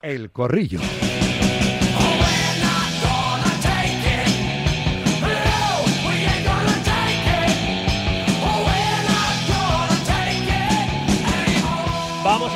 El 0.00 0.30
Corrillo. 0.30 0.78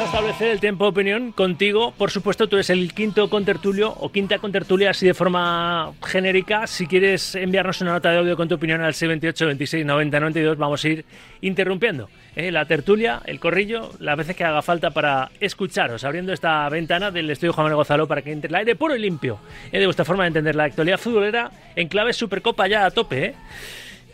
A 0.02 0.06
establecer 0.06 0.48
el 0.48 0.60
tiempo 0.60 0.84
de 0.84 0.90
opinión 0.90 1.32
contigo. 1.32 1.92
Por 1.96 2.10
supuesto, 2.10 2.48
tú 2.48 2.56
eres 2.56 2.70
el 2.70 2.92
quinto 2.92 3.30
contertulio 3.30 3.90
o 3.90 4.10
quinta 4.10 4.38
contertulia, 4.38 4.90
así 4.90 5.06
de 5.06 5.14
forma 5.14 5.92
genérica. 6.04 6.66
Si 6.66 6.86
quieres 6.86 7.34
enviarnos 7.36 7.80
una 7.82 7.92
nota 7.92 8.10
de 8.10 8.18
audio 8.18 8.36
con 8.36 8.48
tu 8.48 8.56
opinión 8.56 8.80
al 8.82 8.94
628 8.94 9.46
26 9.46 9.86
90 9.86 10.20
92, 10.20 10.58
vamos 10.58 10.84
a 10.84 10.88
ir 10.88 11.04
interrumpiendo 11.40 12.08
eh, 12.34 12.50
la 12.50 12.64
tertulia, 12.64 13.20
el 13.26 13.38
corrillo, 13.38 13.90
las 14.00 14.16
veces 14.16 14.34
que 14.34 14.44
haga 14.44 14.60
falta 14.62 14.90
para 14.90 15.30
escucharos, 15.40 16.02
abriendo 16.04 16.32
esta 16.32 16.68
ventana 16.68 17.10
del 17.10 17.30
estudio 17.30 17.52
Juan 17.52 17.66
Manuel 17.66 17.76
Gonzalo 17.76 18.08
para 18.08 18.22
que 18.22 18.32
entre 18.32 18.48
el 18.48 18.54
aire 18.56 18.74
puro 18.74 18.96
y 18.96 18.98
limpio 18.98 19.38
eh, 19.70 19.78
de 19.78 19.86
vuestra 19.86 20.04
forma 20.04 20.24
de 20.24 20.28
entender 20.28 20.56
la 20.56 20.64
actualidad 20.64 20.98
futbolera 20.98 21.50
en 21.76 21.86
clave 21.88 22.12
Supercopa 22.12 22.66
ya 22.66 22.86
a 22.86 22.90
tope. 22.90 23.24
eh. 23.24 23.34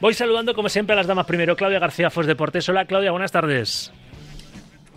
Voy 0.00 0.14
saludando, 0.14 0.54
como 0.54 0.68
siempre, 0.68 0.92
a 0.92 0.96
las 0.96 1.06
damas 1.08 1.26
primero. 1.26 1.56
Claudia 1.56 1.80
García 1.80 2.08
Fos 2.10 2.26
Deportes. 2.26 2.68
Hola, 2.68 2.84
Claudia, 2.84 3.10
buenas 3.10 3.32
tardes. 3.32 3.90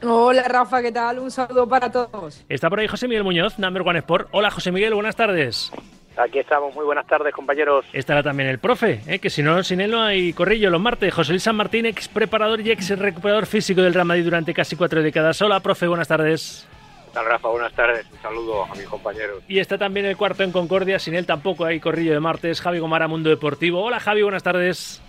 Hola 0.04 0.44
Rafa, 0.48 0.82
¿qué 0.82 0.92
tal? 0.92 1.20
Un 1.20 1.30
saludo 1.30 1.68
para 1.68 1.92
todos. 1.92 2.44
Está 2.50 2.70
por 2.70 2.80
ahí 2.80 2.88
José 2.88 3.08
Miguel 3.08 3.24
Muñoz, 3.24 3.60
Number 3.60 3.84
One 3.84 4.00
Sport. 4.00 4.30
Hola 4.32 4.50
José 4.50 4.72
Miguel, 4.72 4.94
buenas 4.96 5.16
tardes. 5.16 5.72
Aquí 6.18 6.40
estamos, 6.40 6.74
muy 6.76 6.84
buenas 6.84 7.08
tardes 7.08 7.34
compañeros. 7.34 7.86
Estará 7.94 8.22
también 8.22 8.50
el 8.50 8.60
profe, 8.60 9.02
¿eh? 9.08 9.20
que 9.20 9.30
si 9.30 9.44
no, 9.44 9.64
sin 9.64 9.80
él 9.80 9.92
no 9.92 10.02
hay 10.02 10.34
corrillo 10.34 10.70
los 10.70 10.82
martes. 10.82 11.14
José 11.14 11.32
Luis 11.32 11.44
San 11.44 11.56
Martín, 11.56 11.86
ex 11.86 12.08
preparador 12.08 12.62
y 12.62 12.72
ex 12.72 12.98
recuperador 12.98 13.46
físico 13.46 13.82
del 13.82 13.94
Real 13.94 14.06
Madrid 14.06 14.26
durante 14.26 14.54
casi 14.54 14.76
cuatro 14.76 15.02
décadas. 15.02 15.42
Hola, 15.42 15.60
profe, 15.60 15.88
buenas 15.88 16.08
tardes. 16.08 16.68
¿Qué 17.06 17.12
tal 17.14 17.26
Rafa? 17.26 17.50
Buenas 17.50 17.74
tardes, 17.74 18.06
un 18.12 18.22
saludo 18.22 18.66
a 18.66 18.76
mis 18.76 18.88
compañeros. 18.88 19.44
Y 19.48 19.60
está 19.60 19.78
también 19.78 20.06
el 20.06 20.18
cuarto 20.18 20.44
en 20.44 20.52
Concordia, 20.52 20.98
sin 20.98 21.14
él 21.14 21.26
tampoco 21.26 21.66
hay 21.66 21.80
corrillo 21.80 22.14
de 22.14 22.20
martes. 22.20 22.60
Javi 22.60 22.80
Gomara, 22.80 23.08
Mundo 23.08 23.30
Deportivo. 23.30 23.84
Hola, 23.84 24.00
Javi, 24.00 24.22
buenas 24.24 24.44
tardes. 24.44 25.02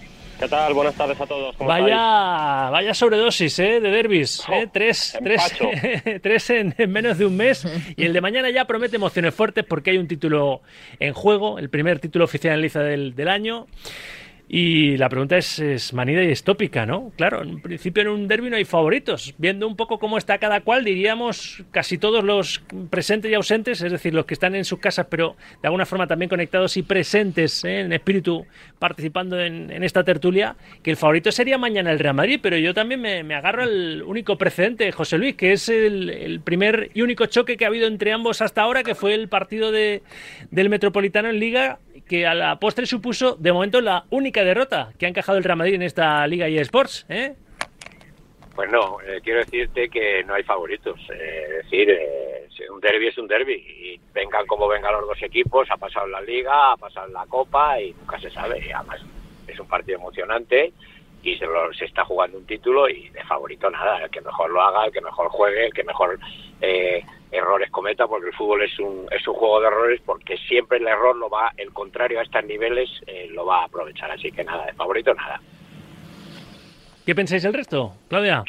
¿Qué 0.43 0.49
tal? 0.49 0.75
Buenas 0.75 0.97
tardes 0.97 1.21
a 1.21 1.25
todos. 1.25 1.55
¿Cómo 1.55 1.69
Vaya, 1.69 2.69
vaya 2.71 2.93
sobredosis 2.95 3.61
¿eh? 3.61 3.79
de 3.79 3.91
derbis. 3.93 4.43
¿eh? 4.53 4.69
Tres, 4.73 5.17
tres, 5.23 5.55
tres 6.23 6.51
en, 6.51 6.75
en 6.77 6.91
menos 6.91 7.17
de 7.19 7.27
un 7.27 7.37
mes. 7.37 7.65
Y 7.97 8.07
el 8.07 8.13
de 8.13 8.21
mañana 8.21 8.51
ya 8.51 8.65
promete 8.65 8.97
emociones 8.97 9.33
fuertes 9.33 9.65
porque 9.65 9.91
hay 9.91 9.99
un 9.99 10.09
título 10.09 10.63
en 10.99 11.13
juego, 11.13 11.61
el 11.61 11.71
primer 11.71 12.01
título 12.01 12.25
oficial 12.25 12.57
en 12.57 12.63
liza 12.63 12.81
del, 12.81 13.15
del 13.15 13.29
año. 13.29 13.69
Y 14.55 14.99
la 14.99 15.09
pregunta 15.09 15.39
es, 15.39 15.59
es 15.61 15.95
manida 15.95 16.23
y 16.23 16.31
es 16.31 16.45
tópica, 16.45 16.85
¿no? 16.85 17.11
Claro, 17.17 17.43
en 17.43 17.63
principio 17.63 18.03
en 18.03 18.09
un 18.09 18.29
derbi 18.29 18.51
no 18.51 18.57
hay 18.57 18.67
favoritos. 18.67 19.33
Viendo 19.39 19.67
un 19.67 19.77
poco 19.77 19.99
cómo 19.99 20.19
está 20.19 20.37
cada 20.37 20.61
cual, 20.61 20.85
diríamos 20.85 21.65
casi 21.71 21.97
todos 21.97 22.23
los 22.23 22.63
presentes 22.91 23.31
y 23.31 23.35
ausentes, 23.35 23.81
es 23.81 23.91
decir, 23.91 24.13
los 24.13 24.27
que 24.27 24.35
están 24.35 24.55
en 24.55 24.67
sus 24.67 24.79
casas, 24.79 25.07
pero 25.09 25.37
de 25.63 25.69
alguna 25.69 25.87
forma 25.87 26.07
también 26.07 26.29
conectados 26.29 26.77
y 26.77 26.83
presentes 26.83 27.65
¿eh? 27.65 27.81
en 27.81 27.95
espíritu, 27.95 28.45
participando 28.79 29.41
en, 29.41 29.71
en 29.71 29.85
esta 29.85 30.05
tertulia, 30.05 30.55
que 30.83 30.91
el 30.91 30.99
favorito 30.99 31.33
sería 31.33 31.57
mañana 31.57 31.91
el 31.91 31.99
Real 31.99 32.15
Madrid, 32.15 32.39
pero 32.43 32.59
yo 32.59 32.75
también 32.75 33.01
me, 33.01 33.25
me 33.25 33.35
agarro 33.35 33.63
al 33.63 34.03
único 34.03 34.37
precedente, 34.37 34.93
José 34.93 35.17
Luis, 35.17 35.35
que 35.35 35.53
es 35.53 35.71
el, 35.71 36.11
el 36.11 36.41
primer 36.41 36.91
y 36.93 37.01
único 37.01 37.25
choque 37.25 37.57
que 37.57 37.65
ha 37.65 37.69
habido 37.69 37.87
entre 37.87 38.13
ambos 38.13 38.43
hasta 38.43 38.61
ahora, 38.61 38.83
que 38.83 38.95
fue 38.95 39.15
el 39.15 39.29
partido 39.29 39.73
de, 39.73 40.03
del 40.51 40.69
Metropolitano 40.69 41.31
en 41.31 41.39
Liga, 41.41 41.79
que 42.13 42.27
a 42.27 42.35
la 42.35 42.57
postre 42.59 42.85
supuso, 42.85 43.37
de 43.39 43.55
momento, 43.55 43.81
la 43.81 44.05
única 44.11 44.45
derrota 44.45 44.93
que 44.99 45.07
ha 45.07 45.09
encajado 45.09 45.39
el 45.39 45.45
Real 45.45 45.57
Madrid 45.57 45.77
en 45.77 45.83
esta 45.83 46.27
Liga 46.27 46.47
eSports. 46.47 47.07
¿eh? 47.09 47.33
Pues 48.55 48.71
no, 48.71 49.01
eh, 49.01 49.23
quiero 49.25 49.39
decirte 49.39 49.89
que 49.89 50.23
no 50.25 50.35
hay 50.35 50.43
favoritos. 50.43 51.01
Eh, 51.11 51.45
es 51.49 51.65
decir, 51.65 51.89
eh, 51.89 52.49
un 52.71 52.81
derby 52.81 53.07
es 53.07 53.17
un 53.17 53.27
derby 53.27 53.55
y 53.55 53.99
vengan 54.13 54.47
como 54.47 54.69
vengan 54.69 54.93
los 54.93 55.07
dos 55.09 55.23
equipos, 55.23 55.71
ha 55.71 55.79
pasado 55.79 56.07
la 56.09 56.21
Liga, 56.21 56.73
ha 56.73 56.77
pasado 56.77 57.09
la 57.09 57.25
Copa 57.25 57.81
y 57.81 57.95
nunca 57.95 58.21
se 58.21 58.29
sabe. 58.29 58.63
Y 58.63 58.71
además 58.73 59.01
es 59.49 59.59
un 59.59 59.67
partido 59.67 59.97
emocionante 59.97 60.71
y 61.23 61.37
se, 61.39 61.47
lo- 61.47 61.73
se 61.73 61.87
está 61.87 62.05
jugando 62.05 62.37
un 62.37 62.45
título 62.45 62.91
y 62.91 63.09
de 63.09 63.25
favorito 63.25 63.71
nada. 63.71 64.05
El 64.05 64.11
que 64.11 64.21
mejor 64.21 64.51
lo 64.51 64.61
haga, 64.61 64.85
el 64.85 64.93
que 64.93 65.01
mejor 65.01 65.29
juegue, 65.31 65.65
el 65.65 65.73
que 65.73 65.85
mejor 65.85 66.19
eh, 66.61 67.03
errores 67.33 67.71
cometa, 67.71 68.07
porque 68.07 68.29
el 68.29 68.35
fútbol 68.35 68.63
es 68.63 68.79
un, 68.79 69.07
es 69.11 69.27
un 69.27 69.35
juego 69.35 69.61
de 69.61 69.67
errores, 69.67 70.01
porque 70.05 70.37
siempre 70.37 70.79
el 70.79 70.87
error 70.87 71.17
lo 71.17 71.29
va, 71.29 71.53
el 71.57 71.73
contrario 71.73 72.21
a 72.21 72.23
estos 72.23 72.45
niveles 72.45 72.91
eh, 73.07 73.27
lo 73.31 73.47
va 73.47 73.63
a 73.63 73.65
aprovechar. 73.65 74.11
Así 74.11 74.31
que 74.31 74.45
nada, 74.45 74.67
de 74.67 74.75
favorito 74.75 75.15
nada. 75.15 75.41
¿Qué 77.05 77.15
pensáis 77.15 77.45
el 77.45 77.55
resto, 77.55 77.95
Claudia? 78.09 78.45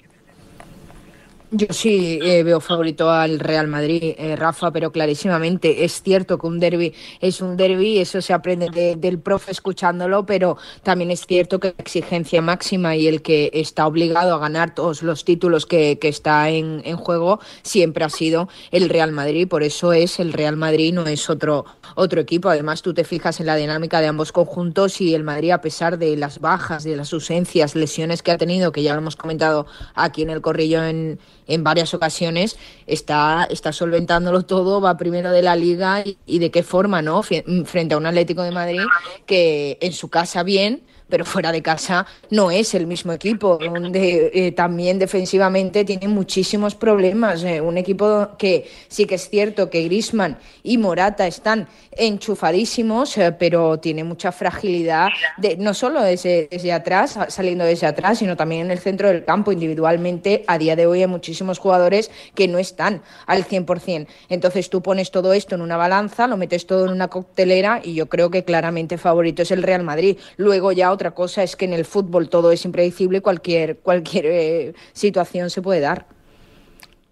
Yo 1.55 1.67
sí 1.69 2.17
eh, 2.23 2.41
veo 2.41 2.59
favorito 2.59 3.11
al 3.11 3.37
Real 3.39 3.67
Madrid, 3.67 4.15
eh, 4.17 4.35
Rafa, 4.35 4.71
pero 4.71 4.91
clarísimamente 4.91 5.83
es 5.85 6.01
cierto 6.01 6.39
que 6.39 6.47
un 6.47 6.59
derby 6.59 6.95
es 7.21 7.41
un 7.41 7.57
derby, 7.57 7.99
eso 7.99 8.23
se 8.23 8.33
aprende 8.33 8.69
de- 8.71 8.95
del 8.95 9.19
profe 9.19 9.51
escuchándolo, 9.51 10.25
pero 10.25 10.57
también 10.81 11.11
es 11.11 11.27
cierto 11.27 11.59
que 11.59 11.67
la 11.67 11.75
exigencia 11.77 12.41
máxima 12.41 12.95
y 12.95 13.07
el 13.07 13.21
que 13.21 13.51
está 13.53 13.85
obligado 13.85 14.33
a 14.33 14.39
ganar 14.39 14.73
todos 14.73 15.03
los 15.03 15.25
títulos 15.25 15.67
que, 15.67 15.99
que 15.99 16.07
está 16.07 16.49
en, 16.49 16.81
en 16.85 16.97
juego 16.97 17.39
siempre 17.61 18.03
ha 18.03 18.09
sido 18.09 18.49
el 18.71 18.89
Real 18.89 19.11
Madrid, 19.11 19.47
por 19.47 19.61
eso 19.61 19.93
es 19.93 20.19
el 20.19 20.33
Real 20.33 20.57
Madrid, 20.57 20.91
no 20.91 21.05
es 21.05 21.29
otro, 21.29 21.65
otro 21.93 22.19
equipo. 22.19 22.49
Además, 22.49 22.81
tú 22.81 22.95
te 22.95 23.03
fijas 23.03 23.39
en 23.39 23.45
la 23.45 23.55
dinámica 23.57 24.01
de 24.01 24.07
ambos 24.07 24.31
conjuntos 24.31 24.99
y 25.01 25.13
el 25.13 25.23
Madrid, 25.23 25.51
a 25.51 25.61
pesar 25.61 25.99
de 25.99 26.17
las 26.17 26.39
bajas, 26.39 26.83
de 26.83 26.95
las 26.97 27.13
ausencias, 27.13 27.75
lesiones 27.75 28.23
que 28.23 28.31
ha 28.31 28.39
tenido, 28.39 28.71
que 28.71 28.81
ya 28.81 28.93
lo 28.93 29.01
hemos 29.01 29.15
comentado 29.15 29.67
aquí 29.93 30.23
en 30.23 30.31
el 30.31 30.41
corrillo 30.41 30.83
en, 30.83 31.19
en 31.47 31.63
varias 31.63 31.93
ocasiones, 31.93 32.57
está, 32.87 33.47
está 33.49 33.71
solventándolo 33.73 34.43
todo, 34.43 34.81
va 34.81 34.97
primero 34.97 35.31
de 35.31 35.41
la 35.41 35.55
liga 35.55 36.01
y, 36.05 36.17
y 36.25 36.39
de 36.39 36.51
qué 36.51 36.63
forma, 36.63 37.01
¿no? 37.01 37.21
Fie- 37.23 37.65
Frente 37.65 37.95
a 37.95 37.97
un 37.97 38.05
Atlético 38.05 38.43
de 38.43 38.51
Madrid 38.51 38.81
que 39.25 39.77
en 39.81 39.93
su 39.93 40.09
casa 40.09 40.43
bien, 40.43 40.81
pero 41.13 41.25
fuera 41.25 41.51
de 41.51 41.61
casa 41.61 42.07
no 42.31 42.49
es 42.49 42.73
el 42.73 42.87
mismo 42.87 43.13
equipo, 43.13 43.59
donde 43.59 44.31
eh, 44.33 44.51
también 44.51 44.97
defensivamente 44.97 45.85
tiene 45.85 46.07
muchísimos 46.07 46.73
problemas. 46.73 47.43
eh, 47.43 47.61
un 47.61 47.77
equipo 47.77 48.29
que 48.35 48.67
sí 48.87 49.05
que 49.05 49.13
es 49.13 49.29
cierto 49.29 49.69
que 49.69 49.83
Grisman 49.83 50.39
y 50.63 50.79
Morata 50.79 51.27
están 51.27 51.67
enchufadísimos, 51.91 53.15
eh, 53.19 53.31
pero 53.31 53.77
tiene 53.79 54.03
mucha 54.03 54.31
fragilidad, 54.31 55.09
de, 55.37 55.55
no 55.55 55.75
solo 55.75 56.01
desde, 56.01 56.47
desde 56.49 56.71
atrás, 56.71 57.19
saliendo 57.27 57.63
desde 57.63 57.85
atrás, 57.85 58.17
sino 58.17 58.35
también 58.35 58.61
en 58.61 58.71
el 58.71 58.79
centro 58.79 59.09
del 59.09 59.23
campo. 59.23 59.51
Individualmente, 59.51 60.43
a 60.47 60.57
día 60.57 60.75
de 60.75 60.87
hoy 60.87 61.01
hay 61.01 61.07
muchísimos 61.07 61.59
jugadores 61.59 62.09
que 62.33 62.47
no 62.47 62.57
están 62.57 63.03
al 63.27 63.45
100%. 63.45 64.07
Entonces 64.29 64.71
tú 64.71 64.81
pones 64.81 65.11
todo 65.11 65.33
esto 65.33 65.53
en 65.53 65.61
una 65.61 65.77
balanza, 65.77 66.25
lo 66.25 66.37
metes 66.37 66.65
todo 66.65 66.85
en 66.85 66.91
una 66.91 67.09
coctelera 67.09 67.81
y 67.83 67.93
yo 67.93 68.09
creo 68.09 68.31
que 68.31 68.43
claramente 68.43 68.97
favorito 68.97 69.43
es 69.43 69.51
el 69.51 69.61
Real 69.61 69.83
Madrid. 69.83 70.17
Luego 70.37 70.71
ya 70.71 70.91
otra 70.91 71.02
cosa 71.11 71.43
es 71.43 71.55
que 71.55 71.65
en 71.65 71.73
el 71.73 71.85
fútbol 71.85 72.29
todo 72.29 72.51
es 72.51 72.65
impredecible, 72.65 73.21
cualquier, 73.21 73.77
cualquier 73.79 74.25
eh, 74.25 74.73
situación 74.91 75.49
se 75.49 75.61
puede 75.61 75.79
dar. 75.79 76.05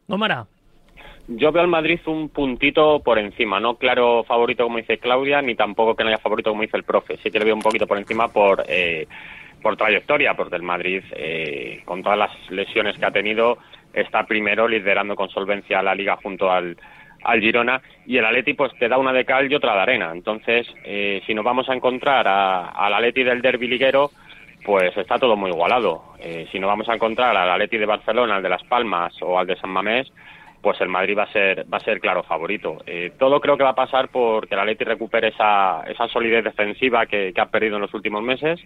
Gómara, 0.07 0.47
Yo 1.27 1.51
veo 1.51 1.61
al 1.61 1.67
Madrid 1.67 1.99
un 2.07 2.29
puntito 2.29 2.99
por 2.99 3.17
encima, 3.19 3.59
no 3.59 3.75
claro 3.75 4.23
favorito 4.23 4.63
como 4.63 4.77
dice 4.77 4.97
Claudia, 4.97 5.41
ni 5.41 5.55
tampoco 5.55 5.95
que 5.95 6.03
no 6.03 6.09
haya 6.09 6.17
favorito 6.17 6.49
como 6.49 6.63
dice 6.63 6.77
el 6.77 6.83
profe. 6.83 7.17
Sí 7.23 7.31
que 7.31 7.39
le 7.39 7.45
veo 7.45 7.55
un 7.55 7.61
poquito 7.61 7.87
por 7.87 7.97
encima 7.97 8.27
por, 8.27 8.63
eh, 8.67 9.07
por 9.61 9.77
trayectoria, 9.77 10.33
porque 10.33 10.55
el 10.55 10.63
Madrid, 10.63 11.03
eh, 11.15 11.81
con 11.85 12.03
todas 12.03 12.17
las 12.17 12.31
lesiones 12.49 12.97
que 12.97 13.05
ha 13.05 13.11
tenido, 13.11 13.57
está 13.93 14.25
primero 14.25 14.67
liderando 14.67 15.15
con 15.15 15.29
solvencia 15.29 15.81
la 15.81 15.95
liga 15.95 16.17
junto 16.21 16.51
al, 16.51 16.77
al 17.23 17.41
Girona 17.41 17.81
y 18.05 18.17
el 18.17 18.25
Atleti 18.25 18.53
pues 18.53 18.71
te 18.79 18.87
da 18.87 18.97
una 18.97 19.13
de 19.13 19.25
cal 19.25 19.51
y 19.51 19.55
otra 19.55 19.73
de 19.73 19.81
arena. 19.81 20.11
Entonces, 20.13 20.67
eh, 20.83 21.21
si 21.25 21.33
nos 21.33 21.45
vamos 21.45 21.69
a 21.69 21.73
encontrar 21.73 22.27
al 22.27 22.93
Atleti 22.93 23.23
del 23.23 23.41
derbi 23.41 23.67
liguero, 23.67 24.11
pues 24.63 24.95
está 24.97 25.17
todo 25.17 25.35
muy 25.35 25.49
igualado. 25.49 26.03
Eh, 26.19 26.47
si 26.51 26.59
nos 26.59 26.67
vamos 26.67 26.89
a 26.89 26.95
encontrar 26.95 27.35
al 27.35 27.49
Atleti 27.49 27.77
de 27.77 27.85
Barcelona, 27.85 28.35
al 28.35 28.43
de 28.43 28.49
Las 28.49 28.63
Palmas 28.63 29.13
o 29.21 29.37
al 29.37 29.47
de 29.47 29.55
San 29.57 29.69
Mamés, 29.69 30.11
pues 30.61 30.79
el 30.81 30.89
Madrid 30.89 31.17
va 31.17 31.23
a 31.23 31.31
ser 31.31 31.65
va 31.71 31.77
a 31.77 31.83
ser 31.83 31.99
claro 31.99 32.23
favorito. 32.23 32.77
Eh, 32.85 33.13
todo 33.17 33.39
creo 33.39 33.57
que 33.57 33.63
va 33.63 33.71
a 33.71 33.75
pasar 33.75 34.09
porque 34.09 34.53
el 34.53 34.61
Atleti 34.61 34.83
recupere 34.83 35.29
esa, 35.29 35.83
esa 35.87 36.07
solidez 36.07 36.43
defensiva 36.43 37.05
que 37.05 37.33
ha 37.35 37.45
perdido 37.47 37.77
en 37.77 37.81
los 37.81 37.93
últimos 37.93 38.21
meses 38.21 38.59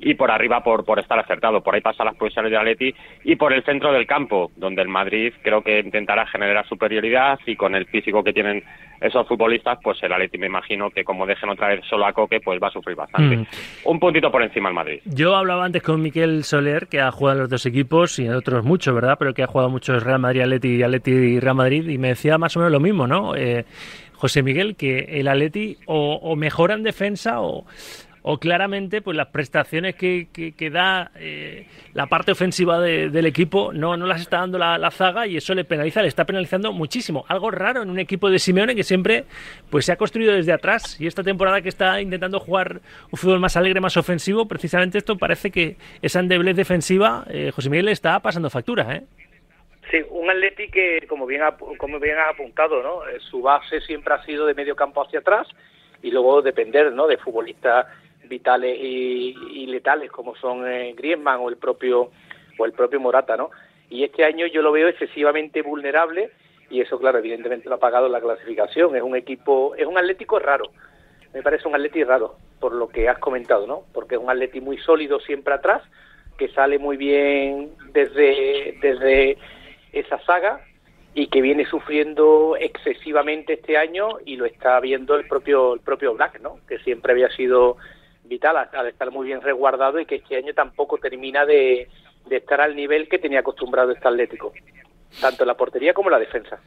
y 0.00 0.14
por 0.14 0.30
arriba 0.30 0.62
por, 0.62 0.84
por 0.84 0.98
estar 0.98 1.18
acertado. 1.18 1.62
Por 1.62 1.74
ahí 1.74 1.80
pasan 1.80 2.06
las 2.06 2.16
posiciones 2.16 2.50
de 2.50 2.56
Atleti 2.56 2.94
y 3.24 3.36
por 3.36 3.52
el 3.52 3.62
centro 3.64 3.92
del 3.92 4.06
campo, 4.06 4.50
donde 4.56 4.82
el 4.82 4.88
Madrid 4.88 5.32
creo 5.42 5.62
que 5.62 5.80
intentará 5.80 6.26
generar 6.26 6.66
superioridad 6.66 7.38
y 7.46 7.56
con 7.56 7.74
el 7.74 7.86
físico 7.86 8.24
que 8.24 8.32
tienen 8.32 8.62
esos 9.00 9.26
futbolistas, 9.26 9.78
pues 9.82 10.02
el 10.02 10.12
Atleti 10.12 10.36
me 10.36 10.46
imagino 10.46 10.90
que 10.90 11.04
como 11.04 11.26
dejen 11.26 11.48
otra 11.48 11.68
vez 11.68 11.80
solo 11.88 12.06
a 12.06 12.12
Coque, 12.12 12.40
pues 12.40 12.60
va 12.62 12.68
a 12.68 12.70
sufrir 12.70 12.96
bastante. 12.96 13.36
Mm. 13.36 13.46
Un 13.84 13.98
puntito 13.98 14.30
por 14.30 14.42
encima 14.42 14.68
el 14.68 14.74
Madrid. 14.74 15.00
yo 15.04 15.34
hablaba 15.34 15.64
antes 15.64 15.82
con 15.82 16.02
Miquel 16.02 16.44
Soler, 16.44 16.86
que 16.86 17.00
ha 17.00 17.10
jugado 17.10 17.38
en 17.38 17.40
los 17.42 17.50
dos 17.50 17.64
equipos 17.66 18.18
y 18.18 18.26
en 18.26 18.34
otros 18.34 18.64
mucho, 18.64 18.94
¿verdad? 18.94 19.16
Pero 19.18 19.32
que 19.32 19.42
ha 19.42 19.46
jugado 19.46 19.70
muchos 19.70 20.02
Real 20.02 20.18
Madrid, 20.18 20.42
Atleti 20.42 20.76
y 20.76 20.82
Atleti 20.82 21.10
y 21.10 21.40
Real 21.40 21.56
Madrid 21.56 21.88
y 21.88 21.98
me 21.98 22.08
decía 22.08 22.36
más 22.36 22.56
o 22.56 22.60
menos 22.60 22.72
lo 22.72 22.80
mismo, 22.80 23.06
¿no? 23.06 23.34
Eh, 23.34 23.64
José 24.14 24.42
Miguel, 24.42 24.76
que 24.76 24.98
el 25.18 25.28
Atleti 25.28 25.78
o, 25.86 26.16
o 26.16 26.36
mejora 26.36 26.74
en 26.74 26.82
defensa 26.82 27.40
o, 27.40 27.64
o 28.22 28.38
claramente 28.38 29.02
pues 29.02 29.16
las 29.16 29.28
prestaciones 29.28 29.94
que, 29.94 30.28
que, 30.32 30.70
da 30.70 31.10
eh, 31.16 31.66
la 31.94 32.06
parte 32.06 32.32
ofensiva 32.32 32.80
del 32.80 33.26
equipo 33.26 33.72
no, 33.72 33.96
no 33.96 34.06
las 34.06 34.20
está 34.20 34.38
dando 34.38 34.58
la, 34.58 34.90
zaga 34.90 35.26
y 35.26 35.36
eso 35.36 35.54
le 35.54 35.64
penaliza, 35.64 36.02
le 36.02 36.08
está 36.08 36.24
penalizando 36.24 36.72
muchísimo. 36.72 37.24
Algo 37.28 37.50
raro 37.50 37.82
en 37.82 37.90
un 37.90 37.98
equipo 37.98 38.28
de 38.30 38.38
Simeone 38.38 38.74
que 38.74 38.82
siempre 38.82 39.24
pues 39.70 39.86
se 39.86 39.92
ha 39.92 39.96
construido 39.96 40.34
desde 40.34 40.52
atrás 40.52 41.00
y 41.00 41.06
esta 41.06 41.22
temporada 41.22 41.62
que 41.62 41.68
está 41.68 42.00
intentando 42.00 42.40
jugar 42.40 42.80
un 43.10 43.18
fútbol 43.18 43.40
más 43.40 43.56
alegre, 43.56 43.80
más 43.80 43.96
ofensivo, 43.96 44.46
precisamente 44.46 44.98
esto 44.98 45.16
parece 45.16 45.50
que 45.50 45.76
esa 46.02 46.20
endeblez 46.20 46.56
defensiva, 46.56 47.24
eh, 47.30 47.50
José 47.54 47.70
Miguel, 47.70 47.86
le 47.86 47.92
está 47.92 48.18
pasando 48.20 48.50
factura. 48.50 48.94
¿eh? 48.94 49.02
Sí, 49.90 49.98
un 50.10 50.30
Atleti 50.30 50.68
que, 50.68 51.06
como 51.08 51.26
bien, 51.26 51.42
como 51.78 51.98
bien 51.98 52.18
has 52.18 52.34
apuntado, 52.34 52.82
¿no? 52.82 53.08
Eh, 53.08 53.18
su 53.18 53.42
base 53.42 53.80
siempre 53.80 54.14
ha 54.14 54.24
sido 54.24 54.46
de 54.46 54.54
medio 54.54 54.76
campo 54.76 55.02
hacia 55.02 55.20
atrás 55.20 55.48
y 56.02 56.10
luego 56.10 56.42
depender 56.42 56.92
¿no? 56.92 57.06
de 57.06 57.18
futbolistas 57.18 57.86
vitales 58.30 58.78
y, 58.80 59.66
letales 59.66 60.10
como 60.10 60.34
son 60.36 60.66
eh, 60.66 60.94
Griezmann 60.96 61.40
o 61.40 61.50
el 61.50 61.58
propio 61.58 62.10
o 62.58 62.64
el 62.64 62.72
propio 62.72 62.98
Morata, 62.98 63.36
¿no? 63.36 63.50
Y 63.90 64.04
este 64.04 64.24
año 64.24 64.46
yo 64.46 64.62
lo 64.62 64.72
veo 64.72 64.88
excesivamente 64.88 65.60
vulnerable 65.60 66.30
y 66.70 66.80
eso, 66.80 66.98
claro, 66.98 67.18
evidentemente 67.18 67.68
lo 67.68 67.74
ha 67.74 67.80
pagado 67.80 68.08
la 68.08 68.20
clasificación. 68.20 68.96
Es 68.96 69.02
un 69.02 69.16
equipo, 69.16 69.74
es 69.76 69.86
un 69.86 69.98
Atlético 69.98 70.38
raro. 70.38 70.70
Me 71.34 71.42
parece 71.42 71.68
un 71.68 71.74
Atleti 71.74 72.04
raro 72.04 72.36
por 72.60 72.72
lo 72.72 72.88
que 72.88 73.08
has 73.08 73.18
comentado, 73.18 73.66
¿no? 73.66 73.82
Porque 73.92 74.14
es 74.14 74.20
un 74.20 74.30
Atleti 74.30 74.60
muy 74.60 74.78
sólido 74.78 75.20
siempre 75.20 75.54
atrás, 75.54 75.82
que 76.38 76.48
sale 76.48 76.78
muy 76.78 76.96
bien 76.96 77.70
desde 77.92 78.78
desde 78.80 79.36
esa 79.92 80.18
saga 80.24 80.60
y 81.14 81.26
que 81.26 81.40
viene 81.40 81.64
sufriendo 81.66 82.56
excesivamente 82.58 83.54
este 83.54 83.76
año 83.76 84.18
y 84.24 84.36
lo 84.36 84.44
está 84.44 84.78
viendo 84.80 85.16
el 85.16 85.26
propio 85.26 85.74
el 85.74 85.80
propio 85.80 86.14
Black, 86.14 86.40
¿no? 86.40 86.58
Que 86.68 86.78
siempre 86.78 87.12
había 87.12 87.30
sido 87.30 87.76
vital 88.30 88.56
al 88.56 88.86
estar 88.86 89.10
muy 89.10 89.26
bien 89.26 89.42
resguardado 89.42 89.98
y 90.00 90.06
que 90.06 90.14
este 90.14 90.36
año 90.36 90.54
tampoco 90.54 90.96
termina 90.98 91.44
de, 91.44 91.88
de 92.26 92.36
estar 92.36 92.60
al 92.60 92.76
nivel 92.76 93.08
que 93.08 93.18
tenía 93.18 93.40
acostumbrado 93.40 93.90
este 93.90 94.06
Atlético, 94.06 94.52
tanto 95.20 95.42
en 95.42 95.48
la 95.48 95.56
portería 95.56 95.92
como 95.92 96.08
en 96.08 96.12
la 96.12 96.20
defensa. 96.20 96.60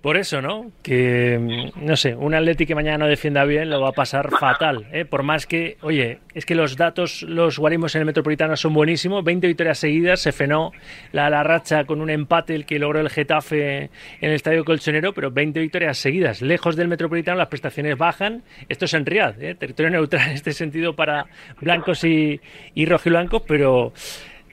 Por 0.00 0.18
eso, 0.18 0.42
¿no? 0.42 0.70
Que, 0.82 1.38
mm, 1.40 1.86
no 1.86 1.96
sé, 1.96 2.14
un 2.14 2.34
Atlético 2.34 2.68
que 2.68 2.74
mañana 2.74 2.98
no 2.98 3.06
defienda 3.06 3.44
bien 3.44 3.70
lo 3.70 3.80
va 3.80 3.88
a 3.88 3.92
pasar 3.92 4.30
fatal, 4.38 4.86
¿eh? 4.92 5.06
Por 5.06 5.22
más 5.22 5.46
que, 5.46 5.78
oye, 5.80 6.18
es 6.34 6.44
que 6.44 6.54
los 6.54 6.76
datos, 6.76 7.22
los 7.22 7.58
guarimos 7.58 7.94
en 7.94 8.00
el 8.00 8.06
Metropolitano 8.06 8.54
son 8.56 8.74
buenísimos, 8.74 9.24
20 9.24 9.46
victorias 9.46 9.78
seguidas, 9.78 10.20
se 10.20 10.32
frenó 10.32 10.72
la, 11.12 11.42
racha 11.42 11.84
con 11.84 12.02
un 12.02 12.10
empate 12.10 12.54
el 12.54 12.66
que 12.66 12.78
logró 12.78 13.00
el 13.00 13.08
Getafe 13.08 13.84
en 13.84 13.90
el 14.20 14.32
Estadio 14.32 14.64
Colchonero, 14.64 15.14
pero 15.14 15.30
20 15.30 15.58
victorias 15.60 15.96
seguidas. 15.96 16.42
Lejos 16.42 16.76
del 16.76 16.88
Metropolitano 16.88 17.38
las 17.38 17.48
prestaciones 17.48 17.96
bajan, 17.96 18.42
esto 18.68 18.84
es 18.84 18.92
en 18.92 19.06
Riad, 19.06 19.42
¿eh? 19.42 19.54
territorio 19.54 19.90
neutral 19.90 20.28
en 20.28 20.34
este 20.34 20.52
sentido 20.52 20.94
para 20.94 21.26
blancos 21.60 22.04
y 22.04 22.40
rojiblancos, 22.76 23.42
pero... 23.46 23.94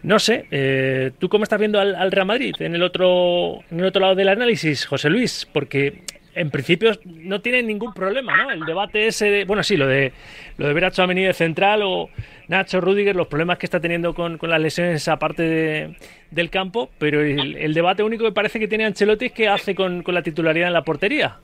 No 0.04 0.18
sé, 0.18 0.48
eh, 0.50 1.12
¿tú 1.20 1.30
cómo 1.30 1.44
estás 1.44 1.60
viendo 1.60 1.80
al, 1.80 2.12
Real 2.12 2.26
Madrid 2.26 2.56
en 2.60 2.74
el 2.74 2.82
otro 2.82 3.60
en 3.70 3.80
el 3.80 3.86
otro 3.86 4.02
lado 4.02 4.16
del 4.16 4.30
análisis, 4.30 4.86
José 4.86 5.10
Luis? 5.10 5.48
Porque 5.52 6.04
en 6.34 6.50
principio 6.50 6.92
no 7.06 7.42
tiene 7.42 7.62
ningún 7.62 7.94
problema, 7.94 8.36
¿no? 8.36 8.52
El 8.52 8.66
debate 8.66 9.08
ese 9.08 9.30
de, 9.30 9.46
bueno, 9.46 9.64
sí, 9.64 9.78
lo 9.78 9.86
de 9.88 10.12
lo 10.58 10.68
de 10.68 10.74
ver 10.74 10.86
a 10.86 10.90
de 10.90 11.34
central 11.34 11.82
o 11.84 12.10
Nacho 12.48 12.82
Rudiger, 12.82 13.16
los 13.16 13.28
problemas 13.28 13.58
que 13.58 13.66
está 13.66 13.80
teniendo 13.80 14.14
con, 14.14 14.38
con 14.38 14.50
las 14.50 14.60
lesiones 14.60 15.08
aparte 15.08 15.44
de, 15.44 15.96
del 16.32 16.50
campo, 16.50 16.90
pero 16.98 17.22
el, 17.22 17.74
debate 17.74 18.04
único 18.04 18.26
que 18.26 18.32
parece 18.32 18.60
que 18.60 18.68
tiene 18.68 18.86
Ancelotti 18.86 19.28
es 19.28 19.32
qué 19.32 19.48
hace 19.48 19.76
con, 19.76 20.04
con 20.04 20.16
la 20.16 20.22
titularidad 20.24 20.68
en 20.68 20.74
la 20.74 20.84
portería. 20.84 21.38